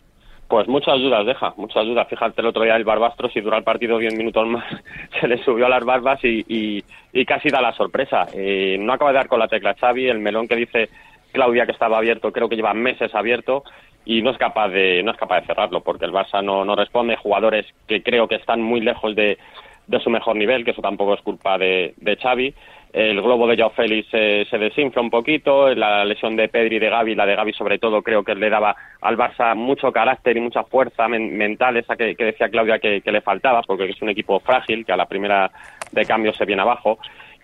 Pues 0.51 0.67
muchas 0.67 0.99
dudas 0.99 1.25
deja, 1.25 1.55
muchas 1.57 1.87
dudas. 1.87 2.09
Fíjate 2.09 2.41
el 2.41 2.49
otro 2.49 2.65
día 2.65 2.75
el 2.75 2.83
Barbastro, 2.83 3.31
si 3.31 3.41
dura 3.41 3.59
el 3.59 3.63
partido 3.63 3.99
10 3.99 4.17
minutos 4.17 4.49
más, 4.49 4.65
se 5.21 5.29
le 5.29 5.43
subió 5.45 5.67
a 5.67 5.69
las 5.69 5.85
barbas 5.85 6.19
y, 6.25 6.83
casi 7.25 7.51
da 7.51 7.61
la 7.61 7.73
sorpresa. 7.73 8.27
Eh, 8.35 8.77
no 8.81 8.93
acaba 8.93 9.13
de 9.13 9.19
dar 9.19 9.29
con 9.29 9.39
la 9.39 9.47
tecla 9.47 9.75
Xavi, 9.75 10.09
el 10.09 10.19
melón 10.19 10.49
que 10.49 10.57
dice 10.57 10.89
Claudia 11.31 11.67
que 11.67 11.73
estaba 11.73 11.99
abierto, 11.99 12.33
creo 12.33 12.49
que 12.49 12.57
lleva 12.57 12.75
meses 12.75 13.15
abierto 13.15 13.63
y 14.05 14.23
no 14.23 14.31
es 14.31 14.39
capaz 14.39 14.69
de 14.69 15.03
no 15.03 15.11
es 15.13 15.17
capaz 15.17 15.41
de 15.41 15.47
cerrarlo 15.47 15.81
porque 15.83 16.05
el 16.05 16.13
Barça 16.13 16.43
no, 16.43 16.65
no 16.65 16.75
responde 16.75 17.17
jugadores 17.17 17.67
que 17.87 18.03
creo 18.03 18.29
que 18.29 18.37
están 18.37 18.63
muy 18.63 18.81
lejos 18.81 19.15
de, 19.15 19.39
de 19.87 20.01
su 20.01 20.11
mejor 20.11 20.37
nivel 20.37 20.65
que 20.65 20.71
eso 20.71 20.83
tampoco 20.83 21.15
es 21.15 21.21
culpa 21.21 21.59
de, 21.59 21.95
de 21.99 22.17
Xavi 22.17 22.55
el 22.93 23.23
globo 23.23 23.47
de 23.47 23.57
Joao 23.57 23.71
Félix 23.71 24.09
se 24.11 24.59
desinfla 24.59 25.01
un 25.01 25.11
poquito, 25.11 25.73
la 25.75 26.05
lesión 26.05 26.35
de 26.35 26.49
Pedri 26.49 26.77
y 26.77 26.79
de 26.81 26.91
Gaby, 26.91 27.15
la 27.15 27.25
de 27.25 27.37
Gaby 27.37 27.53
sobre 27.53 27.79
todo, 27.79 28.03
creo 28.03 28.25
que 28.25 28.35
le 28.35 28.51
daba 28.51 28.75
al 29.01 29.17
Barça 29.17 29.55
mucho 29.55 29.93
carácter 29.93 30.37
y 30.37 30.41
mucha 30.41 30.65
fuerza 30.65 31.07
mental, 31.07 31.77
esa 31.77 31.97
que, 31.97 32.17
decía 32.19 32.49
Claudia 32.49 32.81
que, 32.81 33.01
que, 33.01 33.13
le 33.13 33.21
faltaba, 33.21 33.63
porque 33.63 33.85
es 33.85 34.03
un 34.03 34.09
equipo 34.09 34.41
frágil, 34.41 34.85
que 34.85 34.93
a 34.93 34.97
la 34.97 35.07
primera 35.07 35.53
de 35.93 36.05
cambio 36.05 36.33
se 36.35 36.45
viene 36.45 36.63
abajo. 36.63 36.99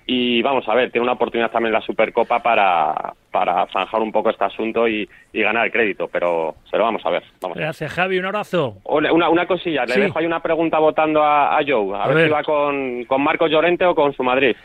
Y 0.05 0.43
vamos 0.43 0.69
a 0.69 0.75
ver, 0.75 0.91
tiene 0.91 1.05
una 1.05 1.15
oportunidad 1.15 1.51
también 1.51 1.73
la 1.73 1.81
Supercopa 1.81 2.41
para, 2.41 3.15
para 3.37 3.67
zanjar 3.67 4.01
un 4.01 4.11
poco 4.11 4.31
este 4.31 4.45
asunto 4.45 4.89
y, 4.89 5.07
ganar 5.35 5.67
el 5.67 5.71
crédito, 5.71 6.09
pero 6.09 6.55
se 6.71 6.79
lo 6.79 6.85
vamos 6.85 7.05
a 7.05 7.11
ver. 7.11 7.23
Gracias, 7.55 7.93
Javi, 7.93 8.19
un 8.19 8.25
abrazo. 8.25 8.79
Una, 8.85 9.29
una 9.29 9.47
cosilla, 9.47 9.85
le 9.85 9.95
dejo 10.01 10.19
ahí 10.19 10.25
una 10.25 10.41
pregunta 10.41 10.79
votando 10.79 11.23
a, 11.23 11.59
Joe, 11.67 11.95
a, 11.95 12.09
ver, 12.09 12.25
si 12.25 12.31
va 12.33 12.43
con, 12.43 13.05
con 13.05 13.21
Marcos 13.23 13.51
Llorente 13.51 13.85
o 13.85 13.95
con 13.95 14.15
su 14.15 14.23
Madrid 14.23 14.57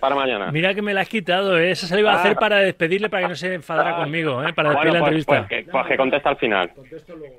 para 0.00 0.14
mañana. 0.16 0.50
Mira 0.50 0.74
que 0.74 0.82
me 0.82 0.94
la 0.94 1.02
has 1.02 1.08
quitado, 1.08 1.58
¿eh? 1.58 1.70
Esa 1.70 1.86
se 1.86 1.94
la 1.94 2.00
iba 2.00 2.12
a 2.12 2.16
hacer 2.16 2.32
ah. 2.36 2.40
para 2.40 2.58
despedirle, 2.58 3.08
para 3.08 3.24
que 3.24 3.28
no 3.28 3.34
se 3.36 3.54
enfadara 3.54 3.90
ah. 3.90 3.96
conmigo, 4.00 4.42
¿eh? 4.42 4.52
Para 4.52 4.70
despedir 4.70 4.94
la 4.94 5.00
pues, 5.00 5.08
entrevista. 5.08 5.46
Pues 5.48 5.64
que, 5.64 5.70
pues 5.70 5.96
contesta 5.96 6.30
al 6.30 6.36
final. 6.36 6.72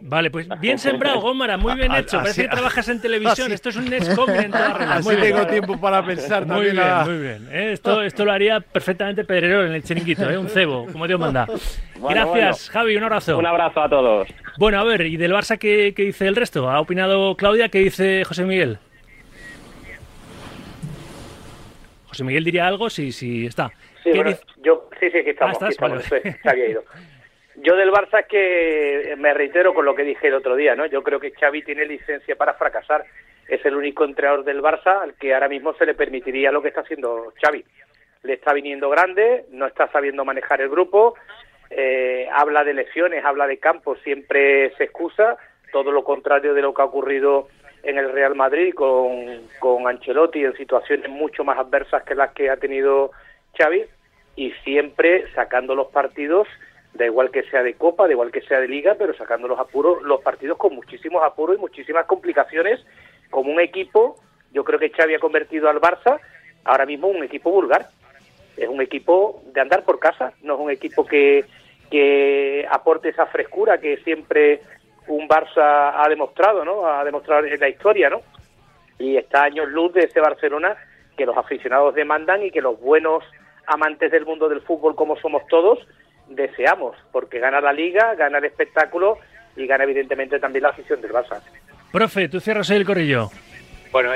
Vale, 0.02 0.32
pues 0.32 0.48
bien 0.60 0.78
sembrado, 0.78 1.20
Gómara, 1.20 1.58
muy 1.58 1.76
bien 1.76 1.92
hecho. 1.96 2.20
Parece 2.20 2.44
que 2.44 2.48
trabajas 2.48 2.88
en 2.88 3.02
televisión. 3.02 3.52
Esto 3.52 3.70
es 3.70 3.76
un 3.76 3.90
Nescom 3.90 4.30
en 4.30 4.52
toda 4.52 4.74
regla. 4.74 4.96
Así 4.96 5.16
tengo 5.16 5.48
tiempo 5.48 5.80
para 5.80 6.06
pensar 6.06 6.46
muy 6.46 6.72
Bien, 6.72 6.78
muy 7.06 7.18
bien. 7.18 7.48
¿eh? 7.52 7.72
Esto, 7.74 8.02
esto 8.04 8.24
lo 8.24 8.32
haría 8.32 8.60
perfectamente 8.60 9.26
Pedrero 9.26 9.66
en 9.66 9.74
el 9.74 9.84
chiringuito, 9.84 10.30
¿eh? 10.30 10.38
Un 10.38 10.48
cebo, 10.48 10.81
como 10.92 11.08
Dios 11.08 11.20
manda. 11.20 11.48
Gracias, 12.10 12.70
Javi, 12.70 12.96
un 12.96 13.04
abrazo. 13.04 13.38
Un 13.38 13.46
abrazo 13.46 13.82
a 13.82 13.90
todos. 13.90 14.28
Bueno, 14.58 14.80
a 14.80 14.84
ver, 14.84 15.02
¿y 15.02 15.18
del 15.18 15.34
Barça 15.34 15.58
qué, 15.58 15.94
qué 15.96 16.04
dice 16.04 16.28
el 16.28 16.36
resto? 16.36 16.70
¿Ha 16.70 16.80
opinado 16.80 17.36
Claudia? 17.36 17.70
¿Qué 17.70 17.80
dice 17.80 18.24
José 18.24 18.44
Miguel? 18.44 18.80
José 22.08 22.24
Miguel 22.24 22.44
diría 22.44 22.68
algo 22.68 22.90
si, 22.90 23.12
si 23.12 23.46
está. 23.46 23.72
Sí, 24.04 24.12
yo, 24.64 24.90
sí, 25.00 25.10
sí, 25.10 25.18
aquí 25.20 25.30
estamos. 25.30 25.58
Ah, 25.62 25.72
se 25.72 26.50
había 26.50 26.70
ido. 26.70 26.84
Yo 27.56 27.76
del 27.76 27.92
Barça 27.92 28.22
es 28.22 28.26
que 28.28 29.16
me 29.18 29.34
reitero 29.34 29.74
con 29.74 29.86
lo 29.86 29.94
que 29.94 30.04
dije 30.04 30.28
el 30.28 30.34
otro 30.34 30.56
día, 30.56 30.76
¿no? 30.76 30.86
Yo 30.88 31.04
creo 31.04 31.20
que 31.20 31.32
Xavi 31.32 31.64
tiene 31.64 31.86
licencia 31.86 32.36
para 32.36 32.56
fracasar. 32.56 33.06
Es 33.48 33.64
el 33.66 33.76
único 33.76 34.04
entrenador 34.04 34.44
del 34.44 34.62
Barça 34.62 35.04
al 35.04 35.14
que 35.16 35.34
ahora 35.34 35.48
mismo 35.48 35.74
se 35.76 35.86
le 35.86 35.94
permitiría 35.94 36.52
lo 36.52 36.62
que 36.62 36.70
está 36.70 36.82
haciendo 36.82 37.34
Xavi. 37.42 37.64
Le 38.24 38.34
está 38.34 38.54
viniendo 38.54 38.90
grande, 38.90 39.46
no 39.52 39.66
está 39.66 39.88
sabiendo 39.92 40.24
manejar 40.26 40.62
el 40.62 40.70
grupo, 40.70 41.16
eh, 41.70 42.28
habla 42.32 42.64
de 42.64 42.74
lesiones, 42.74 43.26
habla 43.26 43.48
de 43.48 43.58
campo, 43.58 43.96
siempre 43.98 44.74
se 44.76 44.84
excusa, 44.86 45.38
todo 45.72 45.92
lo 45.92 46.04
contrario 46.04 46.54
de 46.54 46.62
lo 46.62 46.74
que 46.74 46.82
ha 46.82 46.86
ocurrido 46.86 47.48
en 47.84 47.98
el 47.98 48.12
Real 48.12 48.36
Madrid 48.36 48.74
con, 48.74 49.48
con 49.60 49.88
Ancelotti 49.88 50.44
en 50.44 50.56
situaciones 50.56 51.10
mucho 51.10 51.44
más 51.44 51.58
adversas 51.58 52.04
que 52.04 52.14
las 52.14 52.32
que 52.34 52.50
ha 52.50 52.58
tenido 52.58 53.12
Xavi 53.58 53.86
y 54.36 54.52
siempre 54.64 55.32
sacando 55.34 55.74
los 55.76 55.88
partidos 55.88 56.48
da 56.94 57.06
igual 57.06 57.32
que 57.32 57.44
sea 57.44 57.64
de 57.64 57.76
Copa, 57.76 58.06
da 58.06 58.12
igual 58.12 58.32
que 58.32 58.42
sea 58.42 58.60
de 58.60 58.68
Liga, 58.68 58.96
pero 58.98 59.14
sacando 59.14 59.48
los 59.48 59.60
apuros, 59.60 60.02
los 60.04 60.22
partidos 60.22 60.58
con 60.58 60.76
muchísimos 60.76 61.24
apuros 61.24 61.58
y 61.58 61.60
muchísimas 61.60 62.06
complicaciones, 62.06 62.86
como 63.30 63.52
un 63.52 63.60
equipo, 63.60 64.18
yo 64.52 64.64
creo 64.64 64.78
que 64.78 64.90
Xavi 64.90 65.16
ha 65.16 65.20
convertido 65.20 65.70
al 65.70 65.80
Barça 65.80 66.20
ahora 66.66 66.86
mismo 66.86 67.08
un 67.08 67.24
equipo 67.24 67.50
vulgar. 67.50 67.88
Es 68.58 68.68
un 68.68 68.82
equipo 68.82 69.42
de 69.54 69.62
andar 69.62 69.84
por 69.84 70.00
casa, 70.00 70.34
no 70.44 70.56
es 70.56 70.60
un 70.60 70.72
equipo 70.72 71.06
que, 71.06 71.46
que 71.90 72.66
aporte 72.70 73.10
esa 73.10 73.26
frescura 73.28 73.80
que 73.80 73.98
siempre 73.98 74.62
un 75.08 75.28
Barça 75.28 75.94
ha 75.96 76.08
demostrado, 76.10 76.64
¿no? 76.64 76.86
Ha 76.86 77.04
demostrado 77.04 77.46
en 77.46 77.60
la 77.60 77.70
historia, 77.70 78.10
¿no? 78.10 78.22
Y 79.00 79.18
está 79.18 79.44
años 79.44 79.68
luz 79.70 79.94
de 79.94 80.02
ese 80.02 80.20
Barcelona 80.20 80.76
que 81.18 81.26
los 81.26 81.38
aficionados 81.38 81.96
demandan 81.96 82.44
y 82.44 82.52
que 82.52 82.62
los 82.62 82.80
buenos 82.80 83.24
amantes 83.68 84.12
del 84.12 84.26
mundo 84.26 84.50
del 84.50 84.62
fútbol 84.62 84.96
como 84.96 85.18
somos 85.18 85.46
todos 85.48 85.80
deseamos, 86.36 86.96
porque 87.12 87.40
gana 87.40 87.62
la 87.62 87.74
liga, 87.74 88.16
gana 88.16 88.38
el 88.38 88.46
espectáculo 88.46 89.18
y 89.56 89.68
gana 89.68 89.84
evidentemente 89.84 90.40
también 90.40 90.64
la 90.64 90.70
afición 90.70 91.02
del 91.02 91.12
Barça. 91.12 91.42
Profe, 91.92 92.30
tú 92.30 92.40
cierras 92.40 92.70
el 92.70 92.86
corrillo. 92.86 93.30
Bueno, 93.92 94.14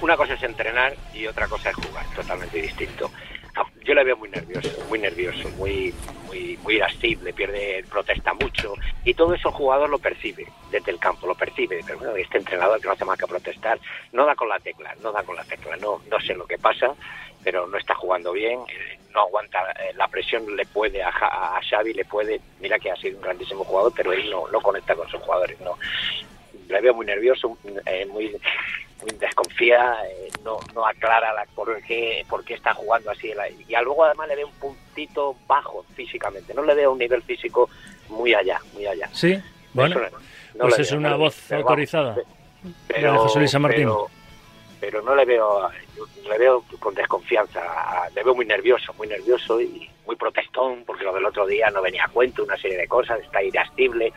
una 0.00 0.16
cosa 0.16 0.34
es 0.34 0.42
entrenar 0.42 0.94
y 1.14 1.26
otra 1.26 1.48
cosa 1.48 1.70
es 1.70 1.76
jugar, 1.76 2.06
totalmente 2.14 2.60
distinto. 2.60 3.10
Ah, 3.56 3.64
yo 3.84 3.94
le 3.94 4.04
veo 4.04 4.16
muy 4.16 4.28
nervioso, 4.28 4.70
muy 4.88 4.98
nervioso, 4.98 5.48
muy, 5.56 5.92
muy, 6.26 6.58
muy 6.62 6.76
irascible, 6.76 7.32
pierde, 7.32 7.84
protesta 7.90 8.32
mucho 8.34 8.74
y 9.04 9.14
todo 9.14 9.34
eso 9.34 9.48
el 9.48 9.54
jugador 9.54 9.90
lo 9.90 9.98
percibe 9.98 10.46
desde 10.70 10.92
el 10.92 10.98
campo, 10.98 11.26
lo 11.26 11.34
percibe. 11.34 11.80
Pero 11.84 11.98
bueno, 11.98 12.16
este 12.16 12.38
entrenador 12.38 12.80
que 12.80 12.86
no 12.86 12.92
hace 12.92 13.04
más 13.04 13.18
que 13.18 13.26
protestar, 13.26 13.78
no 14.12 14.24
da 14.24 14.34
con 14.34 14.48
la 14.48 14.58
tecla, 14.60 14.94
no 15.02 15.12
da 15.12 15.22
con 15.22 15.36
la 15.36 15.44
tecla, 15.44 15.76
no, 15.76 16.00
no 16.08 16.20
sé 16.20 16.34
lo 16.34 16.46
que 16.46 16.58
pasa, 16.58 16.94
pero 17.42 17.66
no 17.66 17.78
está 17.78 17.94
jugando 17.94 18.32
bien, 18.32 18.60
eh, 18.68 18.98
no 19.12 19.22
aguanta, 19.22 19.58
eh, 19.72 19.92
la 19.96 20.08
presión 20.08 20.44
le 20.56 20.66
puede 20.66 21.02
a, 21.02 21.08
a, 21.08 21.60
Xavi, 21.68 21.94
le 21.94 22.04
puede, 22.04 22.40
mira 22.60 22.78
que 22.78 22.90
ha 22.90 22.96
sido 22.96 23.16
un 23.16 23.22
grandísimo 23.22 23.64
jugador, 23.64 23.92
pero 23.96 24.12
él 24.12 24.30
no, 24.30 24.46
no 24.48 24.60
conecta 24.60 24.94
con 24.94 25.08
sus 25.08 25.20
jugadores, 25.20 25.58
no. 25.60 25.76
Le 26.70 26.80
veo 26.80 26.94
muy 26.94 27.06
nervioso, 27.06 27.58
eh, 27.86 28.06
muy 28.06 28.32
desconfía, 29.18 29.96
eh, 30.08 30.28
no, 30.44 30.58
no 30.74 30.86
aclara 30.86 31.32
la, 31.32 31.44
por, 31.54 31.80
qué, 31.82 32.24
por 32.28 32.44
qué 32.44 32.54
está 32.54 32.74
jugando 32.74 33.10
así. 33.10 33.32
Y 33.68 33.72
luego 33.82 34.04
además 34.04 34.28
le 34.28 34.36
veo 34.36 34.46
un 34.46 34.54
puntito 34.54 35.36
bajo 35.46 35.84
físicamente, 35.94 36.54
no 36.54 36.62
le 36.62 36.74
veo 36.74 36.92
un 36.92 36.98
nivel 36.98 37.22
físico 37.22 37.68
muy 38.08 38.34
allá, 38.34 38.60
muy 38.74 38.86
allá. 38.86 39.08
Sí, 39.12 39.40
bueno, 39.72 40.00
pues 40.58 40.78
es 40.80 40.92
una 40.92 41.16
voz 41.16 41.50
autorizada. 41.52 42.16
Pero, 42.88 43.18
José 43.18 43.38
Luis 43.38 43.58
Martín. 43.58 43.88
Pero, 44.80 45.02
no 45.02 45.14
le 45.14 45.24
veo, 45.24 45.68
le 46.28 46.38
veo 46.38 46.64
con 46.78 46.94
desconfianza, 46.94 47.60
le 48.14 48.22
veo 48.22 48.34
muy 48.34 48.46
nervioso, 48.46 48.92
muy 48.94 49.06
nervioso 49.06 49.60
y 49.60 49.88
muy 50.06 50.16
protestón, 50.16 50.84
porque 50.86 51.04
lo 51.04 51.14
del 51.14 51.24
otro 51.26 51.46
día 51.46 51.70
no 51.70 51.82
venía 51.82 52.04
a 52.04 52.08
cuento, 52.08 52.44
una 52.44 52.56
serie 52.56 52.78
de 52.78 52.88
cosas, 52.88 53.20
está 53.20 53.42
irascible, 53.42 54.12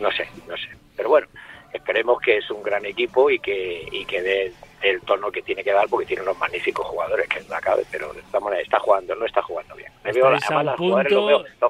no 0.00 0.10
sé, 0.12 0.28
no 0.46 0.56
sé. 0.56 0.68
Pero 0.96 1.08
bueno, 1.08 1.26
esperemos 1.74 2.20
que 2.20 2.38
es 2.38 2.50
un 2.50 2.62
gran 2.62 2.86
equipo 2.86 3.28
y 3.28 3.38
que, 3.38 3.86
y 3.90 4.04
que 4.04 4.22
dé 4.22 4.52
el 4.84 5.00
tono 5.00 5.30
que 5.32 5.42
tiene 5.42 5.64
que 5.64 5.72
dar 5.72 5.88
porque 5.88 6.06
tiene 6.06 6.22
unos 6.22 6.38
magníficos 6.38 6.86
jugadores 6.86 7.26
que 7.28 7.40
no 7.48 7.54
acabe, 7.54 7.84
pero 7.90 8.12
manera 8.40 8.62
está 8.62 8.78
jugando, 8.78 9.14
no 9.14 9.24
está 9.24 9.40
jugando 9.42 9.74
bien. 9.74 9.90
veo, 10.04 10.30
los, 10.30 10.44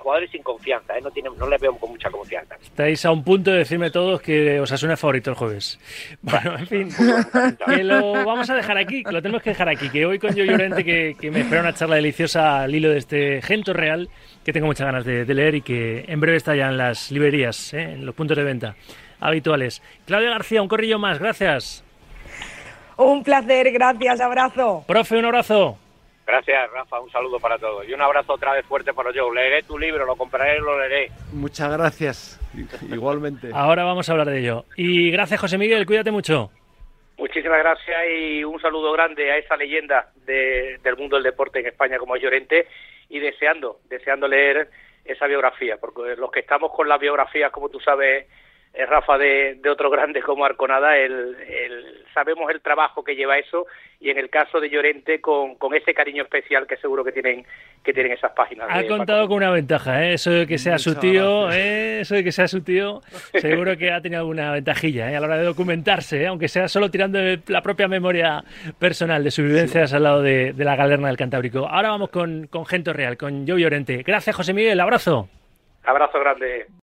jugadores, 0.02 0.30
sin 0.30 0.42
confianza, 0.42 0.98
¿eh? 0.98 1.00
no, 1.00 1.10
tienen, 1.10 1.32
no 1.38 1.48
les 1.48 1.60
veo 1.60 1.76
con 1.76 1.90
mucha 1.90 2.10
confianza. 2.10 2.56
Estáis 2.60 3.04
a 3.04 3.12
un 3.12 3.22
punto 3.22 3.52
de 3.52 3.58
decirme 3.58 3.90
todos 3.90 4.20
que 4.20 4.60
os 4.60 4.68
suena 4.68 4.96
favorito 4.96 5.30
el 5.30 5.36
jueves. 5.36 5.78
Bueno, 6.22 6.58
en 6.58 6.66
fin, 6.66 6.88
que 7.66 7.84
lo 7.84 8.24
vamos 8.24 8.50
a 8.50 8.54
dejar 8.54 8.76
aquí, 8.76 9.04
que 9.04 9.12
lo 9.12 9.22
tenemos 9.22 9.42
que 9.42 9.50
dejar 9.50 9.68
aquí, 9.68 9.88
que 9.88 10.04
hoy 10.04 10.18
con 10.18 10.34
Yo 10.34 10.44
Llorente 10.44 10.84
que, 10.84 11.16
que 11.18 11.30
me 11.30 11.42
espera 11.42 11.60
una 11.60 11.74
charla 11.74 11.96
deliciosa 11.96 12.62
al 12.62 12.74
hilo 12.74 12.90
de 12.90 12.98
este 12.98 13.42
Gento 13.42 13.72
Real 13.72 14.08
que 14.44 14.52
tengo 14.52 14.66
muchas 14.66 14.86
ganas 14.86 15.04
de, 15.04 15.24
leer 15.32 15.54
y 15.54 15.62
que 15.62 16.04
en 16.06 16.20
breve 16.20 16.36
está 16.36 16.54
ya 16.54 16.68
en 16.68 16.76
las 16.76 17.10
librerías, 17.10 17.72
¿eh? 17.72 17.92
en 17.92 18.04
los 18.04 18.14
puntos 18.14 18.36
de 18.36 18.44
venta 18.44 18.76
habituales. 19.20 19.83
Claudia 20.07 20.31
García, 20.31 20.62
un 20.62 20.68
corrillo 20.68 20.98
más, 20.98 21.18
gracias. 21.18 21.83
Un 22.96 23.22
placer, 23.24 23.72
gracias, 23.72 24.20
abrazo. 24.20 24.85
Profe, 24.87 25.16
un 25.18 25.24
abrazo. 25.24 25.79
Gracias, 26.27 26.70
Rafa. 26.72 27.00
Un 27.00 27.11
saludo 27.11 27.38
para 27.38 27.59
todos. 27.59 27.87
Y 27.87 27.92
un 27.92 28.00
abrazo 28.00 28.33
otra 28.35 28.53
vez 28.55 28.64
fuerte 28.64 28.94
para 28.94 29.12
yo. 29.12 29.33
Leeré 29.33 29.62
tu 29.64 29.79
libro, 29.79 30.07
lo 30.07 30.16
compraré, 30.16 30.59
lo 30.59 30.79
leeré. 30.79 31.11
Muchas 31.33 31.70
gracias. 31.72 32.40
Igualmente. 32.90 33.50
Ahora 33.53 33.85
vamos 33.85 34.09
a 34.09 34.12
hablar 34.12 34.29
de 34.31 34.38
ello. 34.38 34.64
Y 34.77 35.11
gracias, 35.11 35.40
José 35.40 35.59
Miguel. 35.59 35.85
Cuídate 35.85 36.11
mucho. 36.11 36.50
Muchísimas 37.18 37.59
gracias 37.59 37.96
y 38.16 38.42
un 38.42 38.61
saludo 38.61 38.90
grande 38.92 39.31
a 39.31 39.37
esa 39.37 39.57
leyenda 39.57 40.11
de- 40.27 40.79
del 40.83 40.96
mundo 40.96 41.16
del 41.16 41.24
deporte 41.24 41.61
en 41.61 41.66
España 41.66 41.98
como 41.98 42.16
es 42.16 42.22
Llorente 42.22 42.66
y 43.09 43.18
deseando, 43.20 43.81
deseando 43.88 44.27
leer 44.27 44.68
esa 45.05 45.27
biografía, 45.27 45.77
porque 45.77 46.16
los 46.16 46.31
que 46.33 46.40
estamos 46.40 46.72
con 46.72 46.88
las 46.88 46.98
biografías, 46.98 47.53
como 47.53 47.68
tú 47.68 47.79
sabes, 47.79 48.27
Rafa, 48.88 49.16
de, 49.18 49.54
de 49.62 49.70
otros 49.70 49.90
grandes 49.92 50.24
como 50.24 50.44
Arconada, 50.44 50.96
el, 50.96 51.37
el- 51.48 52.04
sabemos 52.12 52.50
el 52.50 52.60
trabajo 52.60 53.02
que 53.04 53.16
lleva 53.16 53.38
eso 53.38 53.66
y 54.00 54.10
en 54.10 54.18
el 54.18 54.30
caso 54.30 54.60
de 54.60 54.70
Llorente 54.70 55.20
con, 55.20 55.54
con 55.56 55.74
ese 55.74 55.92
cariño 55.94 56.22
especial 56.22 56.66
que 56.66 56.76
seguro 56.76 57.02
que 57.04 57.10
tienen 57.12 57.44
que 57.82 57.92
tienen 57.92 58.12
esas 58.12 58.32
páginas. 58.32 58.66
Ha 58.70 58.87
contado 58.87 59.26
con 59.28 59.38
una 59.38 59.50
ventaja, 59.50 60.04
¿eh? 60.06 60.14
eso 60.14 60.30
de 60.30 60.46
que 60.46 60.56
sea 60.58 60.78
su 60.78 60.94
tío. 60.94 61.50
¿eh? 61.52 62.00
eso 62.00 62.14
de 62.14 62.24
que 62.24 62.32
sea 62.32 62.46
su 62.48 62.62
tío, 62.62 63.00
seguro 63.34 63.76
que 63.76 63.90
ha 63.92 64.00
tenido 64.00 64.20
alguna 64.20 64.52
ventajilla 64.52 65.10
¿eh? 65.10 65.16
a 65.16 65.20
la 65.20 65.26
hora 65.26 65.38
de 65.38 65.44
documentarse, 65.44 66.22
¿eh? 66.22 66.26
aunque 66.28 66.48
sea 66.48 66.68
solo 66.68 66.90
tirando 66.90 67.18
de 67.18 67.40
la 67.48 67.62
propia 67.62 67.88
memoria 67.88 68.42
personal 68.78 69.22
de 69.24 69.30
sus 69.30 69.44
vivencias 69.44 69.92
al 69.92 70.02
lado 70.04 70.22
de, 70.22 70.52
de 70.52 70.64
la 70.64 70.76
galerna 70.76 71.08
del 71.08 71.16
Cantábrico. 71.16 71.66
Ahora 71.68 71.90
vamos 71.90 72.10
con, 72.10 72.46
con 72.48 72.64
Gento 72.66 72.92
Real, 72.92 73.16
con 73.16 73.46
Joe 73.46 73.60
Llorente. 73.60 74.02
Gracias, 74.04 74.34
José 74.37 74.52
Miguel, 74.54 74.80
abrazo. 74.80 75.28
Abrazo 75.84 76.18
grande. 76.20 76.66